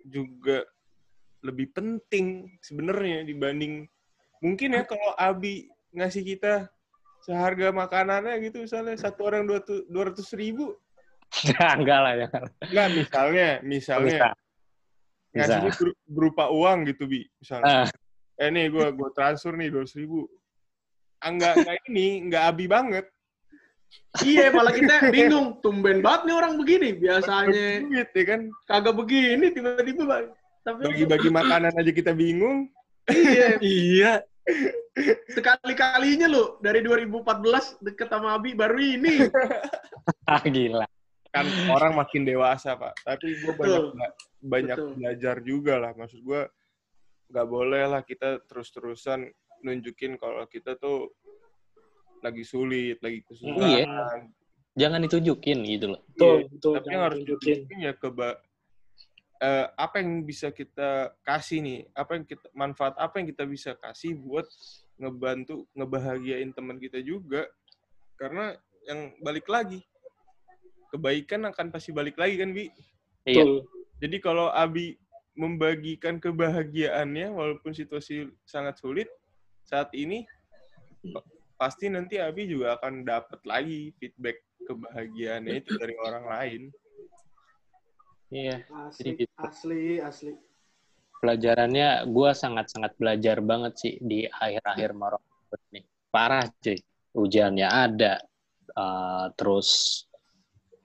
juga 0.03 0.67
lebih 1.39 1.71
penting 1.71 2.59
sebenarnya 2.59 3.23
dibanding 3.23 3.87
mungkin 4.43 4.75
ya 4.75 4.83
kalau 4.83 5.15
Abi 5.15 5.71
ngasih 5.95 6.35
kita 6.35 6.67
seharga 7.23 7.71
makanannya 7.71 8.35
gitu 8.43 8.67
misalnya 8.67 8.99
satu 8.99 9.23
orang 9.31 9.47
dua 9.47 10.03
ratus 10.11 10.35
ribu 10.35 10.75
enggak 11.79 11.99
lah 12.03 12.13
ya 12.15 12.27
nggak 12.71 12.87
misalnya 12.91 13.47
misalnya 13.63 14.07
bisa 14.11 14.27
bisa 15.31 15.43
ngasihnya 15.63 15.71
ber- 15.79 15.99
berupa 16.07 16.43
uang 16.51 16.91
gitu 16.91 17.07
bi 17.07 17.23
misalnya 17.39 17.87
Ah. 17.87 17.89
Eh 18.37 18.49
nih 18.53 18.69
gue 18.69 18.85
gue 18.93 19.09
transfer 19.17 19.53
nih 19.57 19.69
dua 19.73 19.85
ribu 19.89 20.29
ah, 21.25 21.29
nggak 21.33 21.53
nggak 21.65 21.77
ini 21.89 22.07
nggak 22.29 22.43
Abi 22.53 22.65
banget 22.69 23.05
Iya, 24.19 24.51
malah 24.51 24.75
kita 24.75 25.15
bingung. 25.15 25.63
Tumben 25.63 26.03
banget 26.03 26.27
nih 26.27 26.35
orang 26.35 26.59
begini. 26.59 26.91
Biasanya 26.99 27.87
duit 27.87 28.11
ya 28.11 28.23
kan 28.27 28.51
kagak 28.67 28.99
begini, 28.99 29.47
tiba-tiba 29.55 30.03
bang. 30.03 30.27
Tapi 30.67 30.79
bagi-bagi 30.91 31.29
makanan 31.31 31.71
aja 31.71 31.91
kita 31.95 32.11
bingung 32.11 32.67
iya, 33.07 33.55
Iya. 33.63 34.13
sekali-kalinya 35.31 36.27
lu 36.27 36.59
dari 36.59 36.83
2014 36.83 37.79
deket 37.79 38.11
sama 38.11 38.35
Abi 38.35 38.51
baru 38.51 38.75
ini. 38.75 39.23
ah 40.31 40.43
gila 40.43 40.87
kan 41.31 41.45
orang 41.71 41.93
makin 41.95 42.23
dewasa 42.23 42.79
pak 42.79 42.95
tapi 43.03 43.35
gue 43.43 43.53
banyak 43.53 43.83
Betul. 43.91 44.07
banyak 44.43 44.77
Betul. 44.79 44.91
belajar 44.95 45.35
juga 45.43 45.73
lah 45.79 45.91
maksud 45.93 46.19
gue 46.23 46.41
nggak 47.27 47.47
boleh 47.47 47.83
lah 47.87 48.01
kita 48.01 48.39
terus-terusan 48.45 49.27
nunjukin 49.59 50.15
kalau 50.15 50.45
kita 50.45 50.75
tuh 50.75 51.11
lagi 52.19 52.41
sulit 52.41 52.97
lagi 52.99 53.21
kesusahan 53.21 53.57
Iya. 53.59 53.85
jangan 54.73 54.99
ditunjukin 55.03 55.57
gitu 55.65 55.85
loh 55.93 56.01
Betul, 56.09 56.37
betul. 56.49 56.73
tapi 56.77 56.87
yang 56.89 57.03
harus 57.03 57.19
tunjukin. 57.21 57.45
ditunjukin 57.65 57.79
ya 57.81 57.93
keba 57.93 58.29
eh, 59.37 59.65
apa 59.75 59.95
yang 59.99 60.11
bisa 60.23 60.47
kita 60.49 60.89
kasih 61.21 61.59
nih 61.61 61.79
apa 61.91 62.11
yang 62.15 62.25
kita 62.25 62.47
manfaat 62.53 62.93
apa 62.95 63.17
yang 63.17 63.27
kita 63.27 63.43
bisa 63.43 63.71
kasih 63.75 64.15
buat 64.15 64.45
ngebantu 64.97 65.69
ngebahagiain 65.73 66.49
teman 66.51 66.77
kita 66.77 66.97
juga 66.99 67.45
karena 68.17 68.57
yang 68.83 69.13
balik 69.19 69.45
lagi 69.45 69.85
kebaikan 70.89 71.43
akan 71.45 71.67
pasti 71.69 71.91
balik 71.91 72.15
lagi 72.15 72.39
kan 72.39 72.49
bi 72.49 72.71
iya 73.25 73.43
Betul. 73.43 73.67
jadi 73.99 74.17
kalau 74.17 74.47
Abi 74.49 74.95
membagikan 75.37 76.17
kebahagiaannya 76.17 77.29
walaupun 77.29 77.71
situasi 77.71 78.27
sangat 78.43 78.81
sulit 78.81 79.07
saat 79.61 79.93
ini 79.93 80.25
pasti 81.57 81.89
nanti 81.93 82.17
Abi 82.17 82.49
juga 82.49 82.75
akan 82.81 83.05
dapat 83.05 83.39
lagi 83.45 83.93
feedback 84.01 84.41
kebahagiaannya 84.65 85.53
itu 85.61 85.71
dari 85.77 85.95
orang 86.01 86.25
lain. 86.27 86.61
iya 88.27 88.59
Asli, 88.67 89.15
gitu. 89.15 89.31
asli, 89.39 89.83
asli. 90.03 90.33
pelajarannya 91.17 92.05
gue 92.05 92.29
sangat-sangat 92.35 92.93
belajar 92.99 93.41
banget 93.41 93.73
sih 93.79 93.93
di 93.97 94.29
akhir-akhir 94.29 94.91
Maret 94.93 95.23
ini. 95.73 95.81
Parah 96.13 96.45
cuy. 96.61 96.77
Hujannya 97.17 97.65
ada, 97.65 98.21
eh, 98.77 99.25
terus 99.33 100.03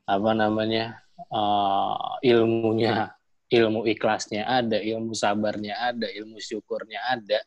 apa 0.09 0.33
namanya 0.33 1.05
eh, 1.21 2.31
ilmunya, 2.33 3.13
ilmu 3.53 3.85
ikhlasnya 3.85 4.49
ada, 4.49 4.81
ilmu 4.81 5.13
sabarnya 5.13 5.77
ada, 5.77 6.09
ilmu 6.09 6.41
syukurnya 6.41 7.05
ada. 7.05 7.45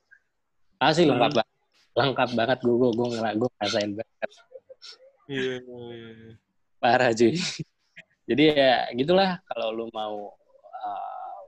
Asli 0.77 1.09
lengkap 1.09 1.41
banget. 1.41 1.55
Lengkap 1.95 2.29
banget 2.37 2.59
gue, 2.61 2.75
gue, 2.77 2.91
gue, 2.93 3.07
gue 3.17 3.49
ngerasain 3.57 3.91
banget. 3.97 4.29
Iya. 5.25 5.55
Parah 6.77 7.09
cuy. 7.09 7.33
Jadi 8.25 8.43
ya 8.53 8.89
gitulah 8.93 9.41
kalau 9.49 9.69
lu 9.73 9.85
mau 9.93 10.33
uh, 10.81 11.41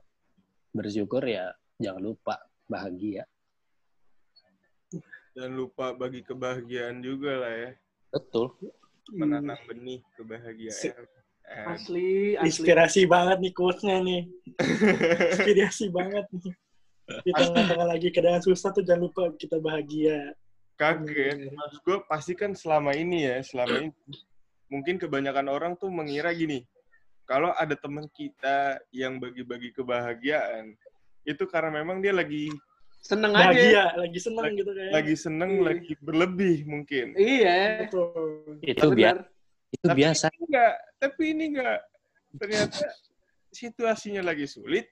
bersyukur 0.74 1.22
ya 1.26 1.54
jangan 1.78 2.02
lupa 2.14 2.34
bahagia. 2.66 3.26
Jangan 5.38 5.54
lupa 5.54 5.94
bagi 5.94 6.26
kebahagiaan 6.26 6.98
juga 6.98 7.38
lah 7.38 7.54
ya. 7.54 7.70
Betul. 8.10 8.58
Menanam 9.14 9.58
benih 9.70 10.02
kebahagiaan. 10.18 11.06
Asli, 11.48 12.36
asli. 12.36 12.46
Inspirasi 12.46 13.02
banget 13.04 13.38
nih 13.40 13.52
quotes-nya 13.52 13.96
nih. 14.00 14.22
Inspirasi 15.32 15.86
banget 15.96 16.24
nih. 16.30 16.52
Di 17.24 17.32
tengah-tengah 17.32 17.88
lagi 17.88 18.08
keadaan 18.12 18.44
susah 18.44 18.68
tuh 18.70 18.84
jangan 18.84 19.08
lupa 19.08 19.32
kita 19.34 19.56
bahagia. 19.58 20.36
kaget. 20.76 21.50
Maksud 21.50 21.80
gue 21.82 21.98
pasti 22.06 22.38
kan 22.38 22.54
selama 22.54 22.94
ini 22.94 23.26
ya, 23.26 23.42
selama 23.42 23.82
ini 23.82 23.90
mungkin 24.68 24.94
kebanyakan 24.94 25.50
orang 25.50 25.72
tuh 25.74 25.90
mengira 25.90 26.30
gini, 26.30 26.62
kalau 27.24 27.50
ada 27.50 27.74
teman 27.74 28.06
kita 28.14 28.78
yang 28.94 29.18
bagi-bagi 29.18 29.74
kebahagiaan, 29.74 30.78
itu 31.24 31.42
karena 31.50 31.82
memang 31.82 31.98
dia 31.98 32.14
lagi 32.14 32.52
Seneng 32.98 33.30
aja. 33.30 33.46
Bahagia, 33.50 33.84
lagi 33.94 34.18
seneng 34.18 34.46
gitu 34.54 34.70
kayak. 34.70 34.90
lagi 34.90 35.14
seneng, 35.14 35.50
Iya. 35.54 35.62
lagi 35.66 35.92
berlebih 35.98 36.56
mungkin. 36.66 37.06
Iya. 37.14 37.58
Betul. 37.86 38.58
Itu 38.62 38.86
benar. 38.90 39.16
Itu 39.68 39.84
Tapi 39.84 40.00
biasa. 40.00 40.26
ini 40.32 40.40
enggak, 40.48 40.74
tapi 40.96 41.22
ini 41.30 41.44
enggak. 41.52 41.80
Ternyata 42.38 42.86
situasinya 43.52 44.22
lagi 44.24 44.46
sulit. 44.48 44.88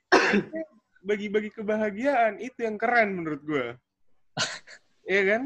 Bagi-bagi 1.06 1.54
kebahagiaan 1.54 2.42
itu 2.42 2.66
yang 2.66 2.76
keren 2.76 3.16
menurut 3.16 3.42
gue. 3.44 3.66
Iya 5.06 5.22
kan? 5.22 5.42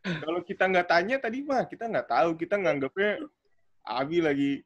Kalau 0.00 0.40
kita 0.40 0.64
nggak 0.64 0.88
tanya 0.88 1.20
tadi 1.20 1.44
mah 1.44 1.68
kita 1.68 1.84
nggak 1.84 2.08
tahu, 2.08 2.32
kita 2.32 2.56
nganggapnya 2.56 3.20
Abi 3.84 4.24
lagi 4.24 4.64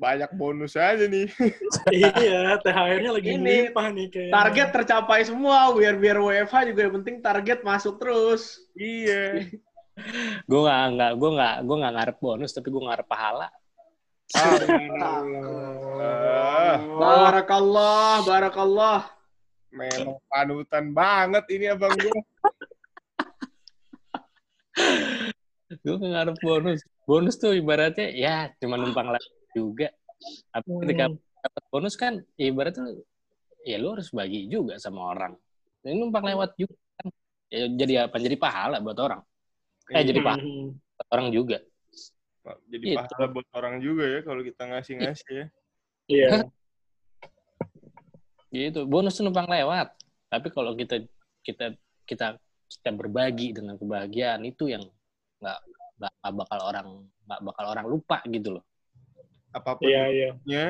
banyak 0.00 0.32
bonus 0.32 0.80
aja 0.80 1.04
nih. 1.04 1.28
iya, 1.92 2.56
THR-nya 2.56 3.10
lagi 3.12 3.36
Ini, 3.36 3.68
melimpah 3.68 3.86
nih 3.92 4.06
kayak. 4.08 4.32
Target 4.32 4.68
tercapai 4.72 5.20
semua, 5.28 5.76
biar 5.76 6.00
biar 6.00 6.16
WFH 6.16 6.72
juga 6.72 6.80
yang 6.88 6.94
penting 7.04 7.16
target 7.20 7.60
masuk 7.60 8.00
terus. 8.00 8.64
iya. 8.72 9.44
Gue 10.44 10.60
nggak 10.62 10.80
nggak 10.94 11.12
gue 11.14 11.30
nggak 11.30 11.54
gue 11.62 11.76
nggak 11.78 11.94
ngarep 11.94 12.16
bonus 12.18 12.50
tapi 12.50 12.68
gue 12.68 12.82
ngarep 12.82 13.06
pahala. 13.06 13.46
Ah, 14.30 14.62
Barakallah, 16.94 18.22
barakallah. 18.22 19.00
memang 19.70 20.18
panutan 20.26 20.90
banget 20.90 21.44
ini 21.48 21.70
abang 21.70 21.94
gue. 21.94 22.10
Gue 25.80 25.96
ngarep 25.96 26.36
bonus. 26.42 26.80
Bonus 27.06 27.34
tuh 27.38 27.54
ibaratnya 27.54 28.10
ya 28.10 28.36
cuma 28.58 28.74
numpang 28.74 29.10
lagi 29.10 29.30
juga. 29.54 29.90
Tapi 30.50 30.66
ketika 30.86 31.04
Hmm. 31.06 31.18
dapat 31.40 31.62
bonus 31.70 31.94
kan 31.96 32.20
ya 32.36 32.46
ibaratnya 32.50 32.84
ya 33.64 33.76
lu 33.78 33.94
harus 33.94 34.10
bagi 34.10 34.46
juga 34.46 34.76
sama 34.76 35.10
orang. 35.10 35.34
Ini 35.82 35.96
numpang 35.96 36.26
lewat 36.26 36.54
juga 36.54 36.76
kan. 36.98 37.06
Ya, 37.48 37.66
jadi 37.66 37.92
apa? 38.06 38.16
Jadi 38.18 38.36
pahala 38.36 38.78
buat 38.78 38.98
orang. 38.98 39.22
Eh 39.90 40.02
jadi 40.06 40.20
pahala 40.22 40.42
Hmm. 40.42 40.70
buat 40.76 41.08
orang 41.10 41.28
juga. 41.34 41.58
Jadi 42.70 42.84
Gitu. 42.90 42.98
pahala 42.98 43.26
buat 43.30 43.48
orang 43.52 43.74
juga 43.78 44.04
ya 44.06 44.20
kalau 44.22 44.40
kita 44.42 44.62
ngasih-ngasih 44.70 45.30
ya. 45.34 45.46
Iya. 46.08 46.28
Gitu. 48.50 48.80
Bonus 48.86 49.18
numpang 49.22 49.46
lewat. 49.46 49.94
Tapi 50.30 50.48
kalau 50.50 50.74
kita 50.74 51.02
kita 51.42 51.74
kita 52.06 52.38
kita 52.70 52.90
berbagi 52.94 53.50
dengan 53.54 53.74
kebahagiaan 53.74 54.42
itu 54.46 54.70
yang 54.70 54.82
nggak 55.42 55.58
bakal 56.34 56.58
orang 56.64 56.88
nggak 57.26 57.40
bakal 57.44 57.64
orang 57.66 57.86
lupa 57.86 58.18
gitu 58.26 58.58
loh. 58.58 58.64
Apa 59.50 59.74
pun 59.74 59.90
Iya, 59.90 60.02
iya. 60.10 60.28
bentuknya, 60.38 60.66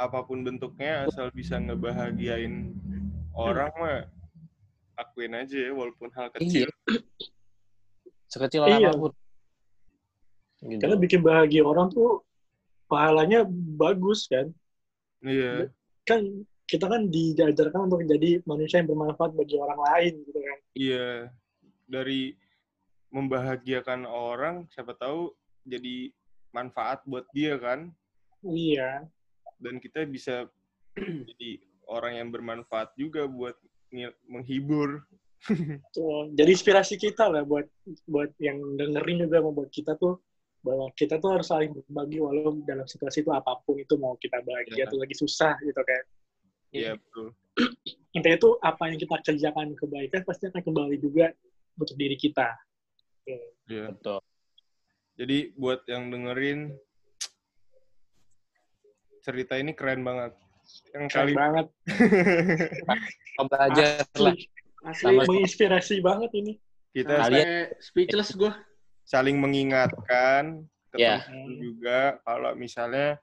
apa 0.00 0.18
pun 0.24 0.38
bentuknya 0.40 0.92
asal 1.04 1.28
bisa 1.30 1.60
ngebahagiain 1.60 2.72
orang 3.36 3.72
mah 3.76 4.00
lakuin 4.96 5.36
aja 5.36 5.68
ya 5.68 5.72
walaupun 5.76 6.08
hal 6.16 6.32
kecil. 6.32 6.68
Sekecil 8.28 8.62
Iya. 8.68 8.92
apa 8.92 9.08
pun. 9.08 9.12
Gitu. 10.58 10.80
Karena 10.82 10.96
bikin 10.98 11.20
bahagia 11.24 11.62
orang 11.64 11.88
tuh 11.88 12.22
pahalanya 12.86 13.48
bagus 13.76 14.28
kan. 14.28 14.52
Iya. 15.24 15.72
Kan 16.04 16.44
kita 16.68 16.84
kan 16.84 17.08
diajarkan 17.08 17.88
untuk 17.88 18.04
menjadi 18.04 18.44
manusia 18.44 18.84
yang 18.84 18.92
bermanfaat 18.92 19.32
bagi 19.32 19.56
orang 19.56 19.80
lain 19.80 20.12
gitu 20.28 20.40
kan. 20.44 20.58
Iya. 20.76 21.08
Dari 21.88 22.36
membahagiakan 23.08 24.04
orang 24.04 24.68
siapa 24.68 24.92
tahu 24.92 25.32
jadi 25.64 26.12
manfaat 26.52 27.00
buat 27.08 27.24
dia 27.32 27.56
kan 27.56 27.88
Iya. 28.44 29.08
dan 29.56 29.80
kita 29.80 30.04
bisa 30.04 30.44
jadi 31.28 31.50
orang 31.88 32.20
yang 32.20 32.28
bermanfaat 32.28 32.92
juga 33.00 33.24
buat 33.24 33.56
menghibur. 34.28 35.00
Tuh, 35.94 36.34
jadi 36.34 36.50
inspirasi 36.50 36.98
kita 36.98 37.30
lah 37.30 37.46
buat 37.46 37.64
buat 38.10 38.34
yang 38.42 38.58
dengerin 38.74 39.24
juga 39.28 39.38
mau 39.38 39.54
buat 39.54 39.70
kita 39.70 39.94
tuh 39.96 40.18
bahwa 40.66 40.90
kita 40.98 41.22
tuh 41.22 41.38
harus 41.38 41.46
saling 41.46 41.70
berbagi 41.70 42.18
walau 42.18 42.58
dalam 42.66 42.82
situasi 42.84 43.22
itu 43.22 43.30
apa 43.30 43.62
pun 43.62 43.78
itu 43.78 43.94
mau 43.94 44.18
kita 44.18 44.42
bahagia 44.42 44.74
Iya. 44.74 44.84
atau 44.90 44.98
lagi 44.98 45.14
susah 45.14 45.54
gitu 45.62 45.78
kan. 45.78 46.02
Iya 46.74 46.90
betul. 46.98 47.26
Intinya 48.18 48.36
itu 48.36 48.50
apa 48.60 48.82
yang 48.90 48.98
kita 48.98 49.16
kerjakan 49.22 49.66
kebaikan 49.78 50.20
pasti 50.26 50.50
akan 50.50 50.62
kembali 50.66 50.96
juga 50.98 51.30
untuk 51.78 51.94
diri 51.94 52.18
kita. 52.18 52.50
Iya. 53.70 53.94
Betul. 53.94 54.20
Jadi 55.18 55.38
buat 55.54 55.86
yang 55.86 56.10
dengerin 56.10 56.74
cerita 59.22 59.54
ini 59.58 59.72
keren 59.74 60.02
banget. 60.02 60.34
Yang 60.92 61.04
Keren 61.08 61.16
kali 61.16 61.32
banget. 61.32 61.66
Belajar 63.48 64.04
lah. 64.18 64.34
Asli. 64.84 65.14
Sama- 65.14 65.26
Menginspirasi 65.26 65.98
banget 66.00 66.30
ini. 66.34 66.54
kita 66.88 67.14
Kalian- 67.20 67.44
Sampai 67.68 67.84
speechless 67.84 68.30
gue. 68.32 68.52
saling 69.04 69.36
mengingatkan 69.36 70.64
ke 70.90 70.96
Ya. 70.96 71.20
teman 71.22 71.52
juga 71.56 71.98
kalau 72.24 72.52
misalnya 72.54 73.20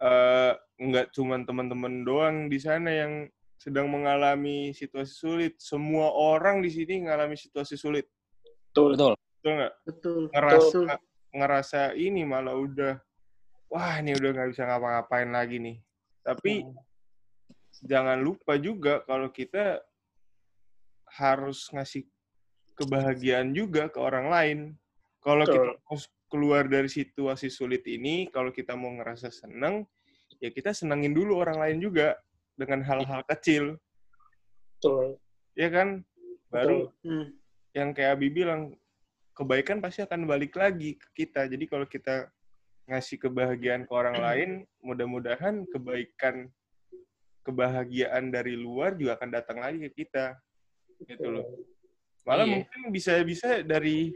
eh, 0.00 0.52
nggak 0.80 1.12
cuma 1.12 1.36
teman-teman 1.44 2.04
doang 2.04 2.48
di 2.48 2.56
sana 2.56 2.88
yang 2.88 3.12
sedang 3.56 3.88
mengalami 3.92 4.72
situasi 4.72 5.12
sulit. 5.12 5.52
Semua 5.60 6.08
orang 6.08 6.64
di 6.64 6.72
sini 6.72 7.04
mengalami 7.04 7.36
situasi 7.36 7.76
sulit. 7.76 8.08
Betul. 8.72 8.96
Betul. 8.96 9.12
Betul 9.16 9.52
nggak? 9.60 9.74
Betul. 9.84 10.20
Ngerasa 10.32 10.64
Betul. 10.64 10.86
ngerasa 11.30 11.80
ini 11.94 12.22
malah 12.24 12.56
udah 12.56 12.94
wah 13.68 14.00
ini 14.00 14.16
udah 14.16 14.30
nggak 14.32 14.48
bisa 14.56 14.64
ngapa-ngapain 14.64 15.28
lagi 15.28 15.56
nih. 15.60 15.76
Tapi 16.24 16.64
jangan 17.80 18.20
lupa 18.20 18.56
juga 18.56 19.04
kalau 19.04 19.28
kita 19.28 19.84
harus 21.14 21.66
ngasih 21.74 22.06
kebahagiaan 22.78 23.52
juga 23.52 23.90
ke 23.90 23.98
orang 24.00 24.26
lain. 24.30 24.58
Kalau 25.20 25.44
Betul. 25.44 25.54
kita 25.54 25.70
mau 25.84 25.96
keluar 26.30 26.64
dari 26.70 26.88
situasi 26.88 27.50
sulit 27.52 27.84
ini, 27.84 28.30
kalau 28.30 28.54
kita 28.54 28.78
mau 28.78 28.88
ngerasa 28.94 29.28
seneng, 29.28 29.84
ya 30.38 30.48
kita 30.48 30.72
senengin 30.72 31.12
dulu 31.12 31.36
orang 31.36 31.60
lain 31.60 31.78
juga 31.82 32.16
dengan 32.56 32.80
hal-hal 32.86 33.20
kecil, 33.26 33.76
Betul. 34.78 35.20
ya 35.58 35.68
kan? 35.68 36.00
Baru 36.48 36.90
Hmm. 37.04 37.36
yang 37.76 37.94
kayak 37.94 38.18
Abi 38.18 38.32
bilang, 38.32 38.74
kebaikan 39.36 39.78
pasti 39.78 40.02
akan 40.02 40.26
balik 40.26 40.56
lagi 40.56 40.96
ke 40.96 41.24
kita. 41.24 41.46
Jadi 41.46 41.64
kalau 41.68 41.86
kita 41.86 42.28
ngasih 42.90 43.22
kebahagiaan 43.22 43.86
ke 43.86 43.92
orang 43.94 44.18
lain, 44.18 44.50
mudah-mudahan 44.82 45.62
kebaikan, 45.70 46.50
kebahagiaan 47.46 48.34
dari 48.34 48.58
luar 48.58 48.98
juga 48.98 49.14
akan 49.16 49.30
datang 49.30 49.58
lagi 49.62 49.78
ke 49.88 50.04
kita. 50.04 50.34
Gitu 51.04 51.26
loh. 51.28 51.46
Malah 52.24 52.44
Iya. 52.46 52.52
mungkin 52.60 52.80
bisa-bisa 52.92 53.64
dari 53.64 54.12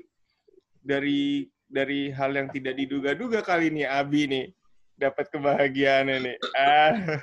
dari 0.84 1.48
dari 1.64 2.12
hal 2.12 2.30
yang 2.36 2.48
tidak 2.52 2.76
diduga-duga 2.76 3.40
kali 3.40 3.72
ini 3.72 3.82
Abi 3.88 4.28
nih 4.28 4.46
dapat 4.94 5.26
kebahagiaannya 5.32 6.16
nih. 6.22 6.36
Ah, 6.54 7.18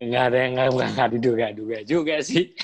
Nggak 0.00 0.22
ada 0.32 0.38
yang 0.40 0.52
nggak 0.56 0.68
nggak 0.96 1.10
diduga-duga 1.20 1.78
juga 1.84 2.14
sih. 2.24 2.56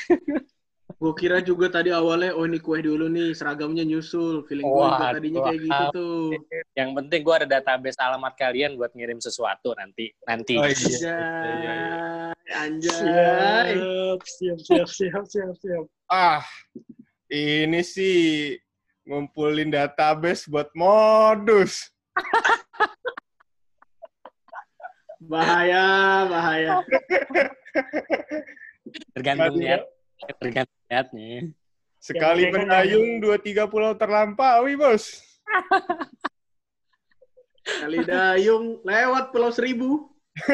Gue 0.97 1.13
kira 1.13 1.45
juga 1.45 1.69
tadi 1.69 1.93
awalnya, 1.93 2.33
oh 2.33 2.49
ini 2.49 2.57
kue 2.57 2.81
dulu 2.81 3.13
nih, 3.13 3.37
seragamnya 3.37 3.85
nyusul. 3.85 4.49
Feeling 4.49 4.65
gue 4.65 4.89
tadinya 4.97 5.41
kayak 5.45 5.61
gitu 5.61 5.85
tuh. 5.93 6.21
Yang 6.73 6.91
penting 6.97 7.21
gue 7.21 7.35
ada 7.37 7.49
database 7.61 8.01
alamat 8.01 8.33
kalian 8.33 8.81
buat 8.81 8.97
ngirim 8.97 9.21
sesuatu 9.21 9.77
nanti. 9.77 10.09
Nanti. 10.25 10.57
Oh, 10.57 10.65
iya. 10.65 11.21
Anjay. 11.45 11.81
Anjay. 12.49 13.71
Siap, 13.77 14.21
siap, 14.25 14.59
siap, 14.65 14.89
siap, 14.89 15.25
siap, 15.29 15.55
siap. 15.61 15.85
ah, 16.09 16.41
ini 17.29 17.85
sih 17.85 18.57
ngumpulin 19.05 19.69
database 19.69 20.49
buat 20.49 20.73
modus. 20.73 21.93
Bahaya, 25.21 26.25
bahaya. 26.25 26.81
Tergantung 29.13 29.61
Aduh. 29.61 29.96
Niat. 30.19 30.37
Tergantung 30.39 30.81
niatnya. 30.87 31.33
Sekali 31.99 32.43
mendayung 32.49 33.19
dua 33.19 33.37
tiga 33.37 33.67
pulau 33.67 33.93
terlampaui, 33.93 34.77
bos. 34.77 35.21
Kali 37.67 37.99
dayung 38.03 38.79
lewat 38.87 39.35
Pulau 39.35 39.51
Seribu. 39.51 40.07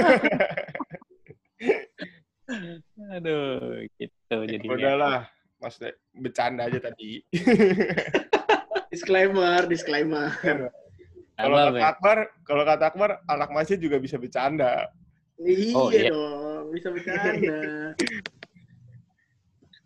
Aduh, 3.12 3.84
gitu 3.96 4.12
Ya, 4.32 4.44
jadinya. 4.48 4.72
udahlah, 4.72 5.18
maksudnya 5.60 5.92
bercanda 6.12 6.66
aja 6.68 6.80
tadi. 6.82 7.20
Disclaimer, 8.92 9.64
disclaimer. 9.64 10.28
Kalau 11.40 11.56
kata? 11.56 11.80
Akbar, 11.80 12.18
kalau 12.44 12.62
kata 12.62 12.84
Akbar, 12.92 13.10
anak 13.24 13.50
masih 13.50 13.80
juga 13.80 13.96
bisa 13.96 14.20
bercanda. 14.20 14.92
Iya 15.40 15.72
Oh, 15.74 15.88
iya. 15.88 16.12
dong, 16.12 16.68
bisa 16.70 16.92
bercanda. 16.92 17.96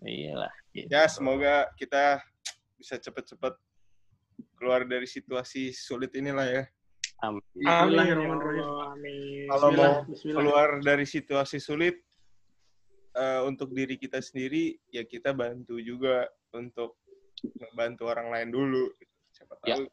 Iyalah. 0.07 0.53
Gitu. 0.71 0.87
Ya, 0.87 1.11
semoga 1.11 1.67
kita 1.75 2.23
bisa 2.79 2.95
cepet-cepet 2.95 3.55
keluar 4.55 4.87
dari 4.87 5.05
situasi 5.11 5.75
sulit 5.75 6.15
inilah 6.15 6.47
ya. 6.47 6.65
Amin. 7.25 7.43
Bismillahirrahmanirrahim. 7.59 8.61
Ya 8.63 8.71
Amin. 8.93 9.47
Kalau 9.51 9.69
mau 9.75 9.93
keluar 10.07 10.69
dari 10.85 11.07
situasi 11.09 11.59
sulit, 11.59 11.99
eh, 13.17 13.41
untuk 13.43 13.73
diri 13.73 13.97
kita 13.99 14.23
sendiri, 14.23 14.79
ya 14.93 15.03
kita 15.03 15.33
bantu 15.33 15.81
juga 15.81 16.29
untuk 16.55 17.01
membantu 17.57 18.03
orang 18.07 18.29
lain 18.31 18.49
dulu. 18.53 18.85
Siapa 19.33 19.59
Ya. 19.65 19.81
tahu 19.81 19.85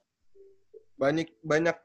banyak 0.99 1.27
banyak 1.41 1.77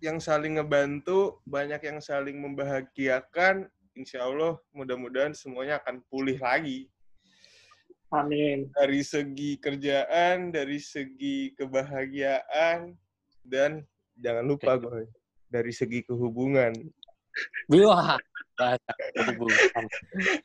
yang 0.00 0.18
saling 0.22 0.56
ngebantu, 0.56 1.42
banyak 1.44 1.82
yang 1.84 1.98
saling 2.00 2.38
membahagiakan. 2.40 3.68
Insya 3.94 4.26
Allah, 4.26 4.58
mudah-mudahan 4.74 5.34
semuanya 5.34 5.78
akan 5.82 6.02
pulih 6.10 6.38
lagi 6.42 6.90
Amin. 8.14 8.70
dari 8.78 9.02
segi 9.02 9.58
kerjaan, 9.58 10.54
dari 10.54 10.78
segi 10.78 11.50
kebahagiaan, 11.58 12.94
dan 13.42 13.82
jangan 14.18 14.44
lupa, 14.46 14.78
Boy, 14.78 15.10
dari 15.50 15.74
segi 15.74 16.06
kehubungan. 16.06 16.70
Wah, 17.66 18.14
bahasa. 18.54 18.92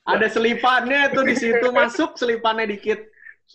Ada 0.10 0.28
selipannya 0.34 1.14
tuh 1.14 1.24
di 1.30 1.36
situ 1.38 1.70
masuk 1.70 2.18
selipannya 2.18 2.74
dikit. 2.74 3.06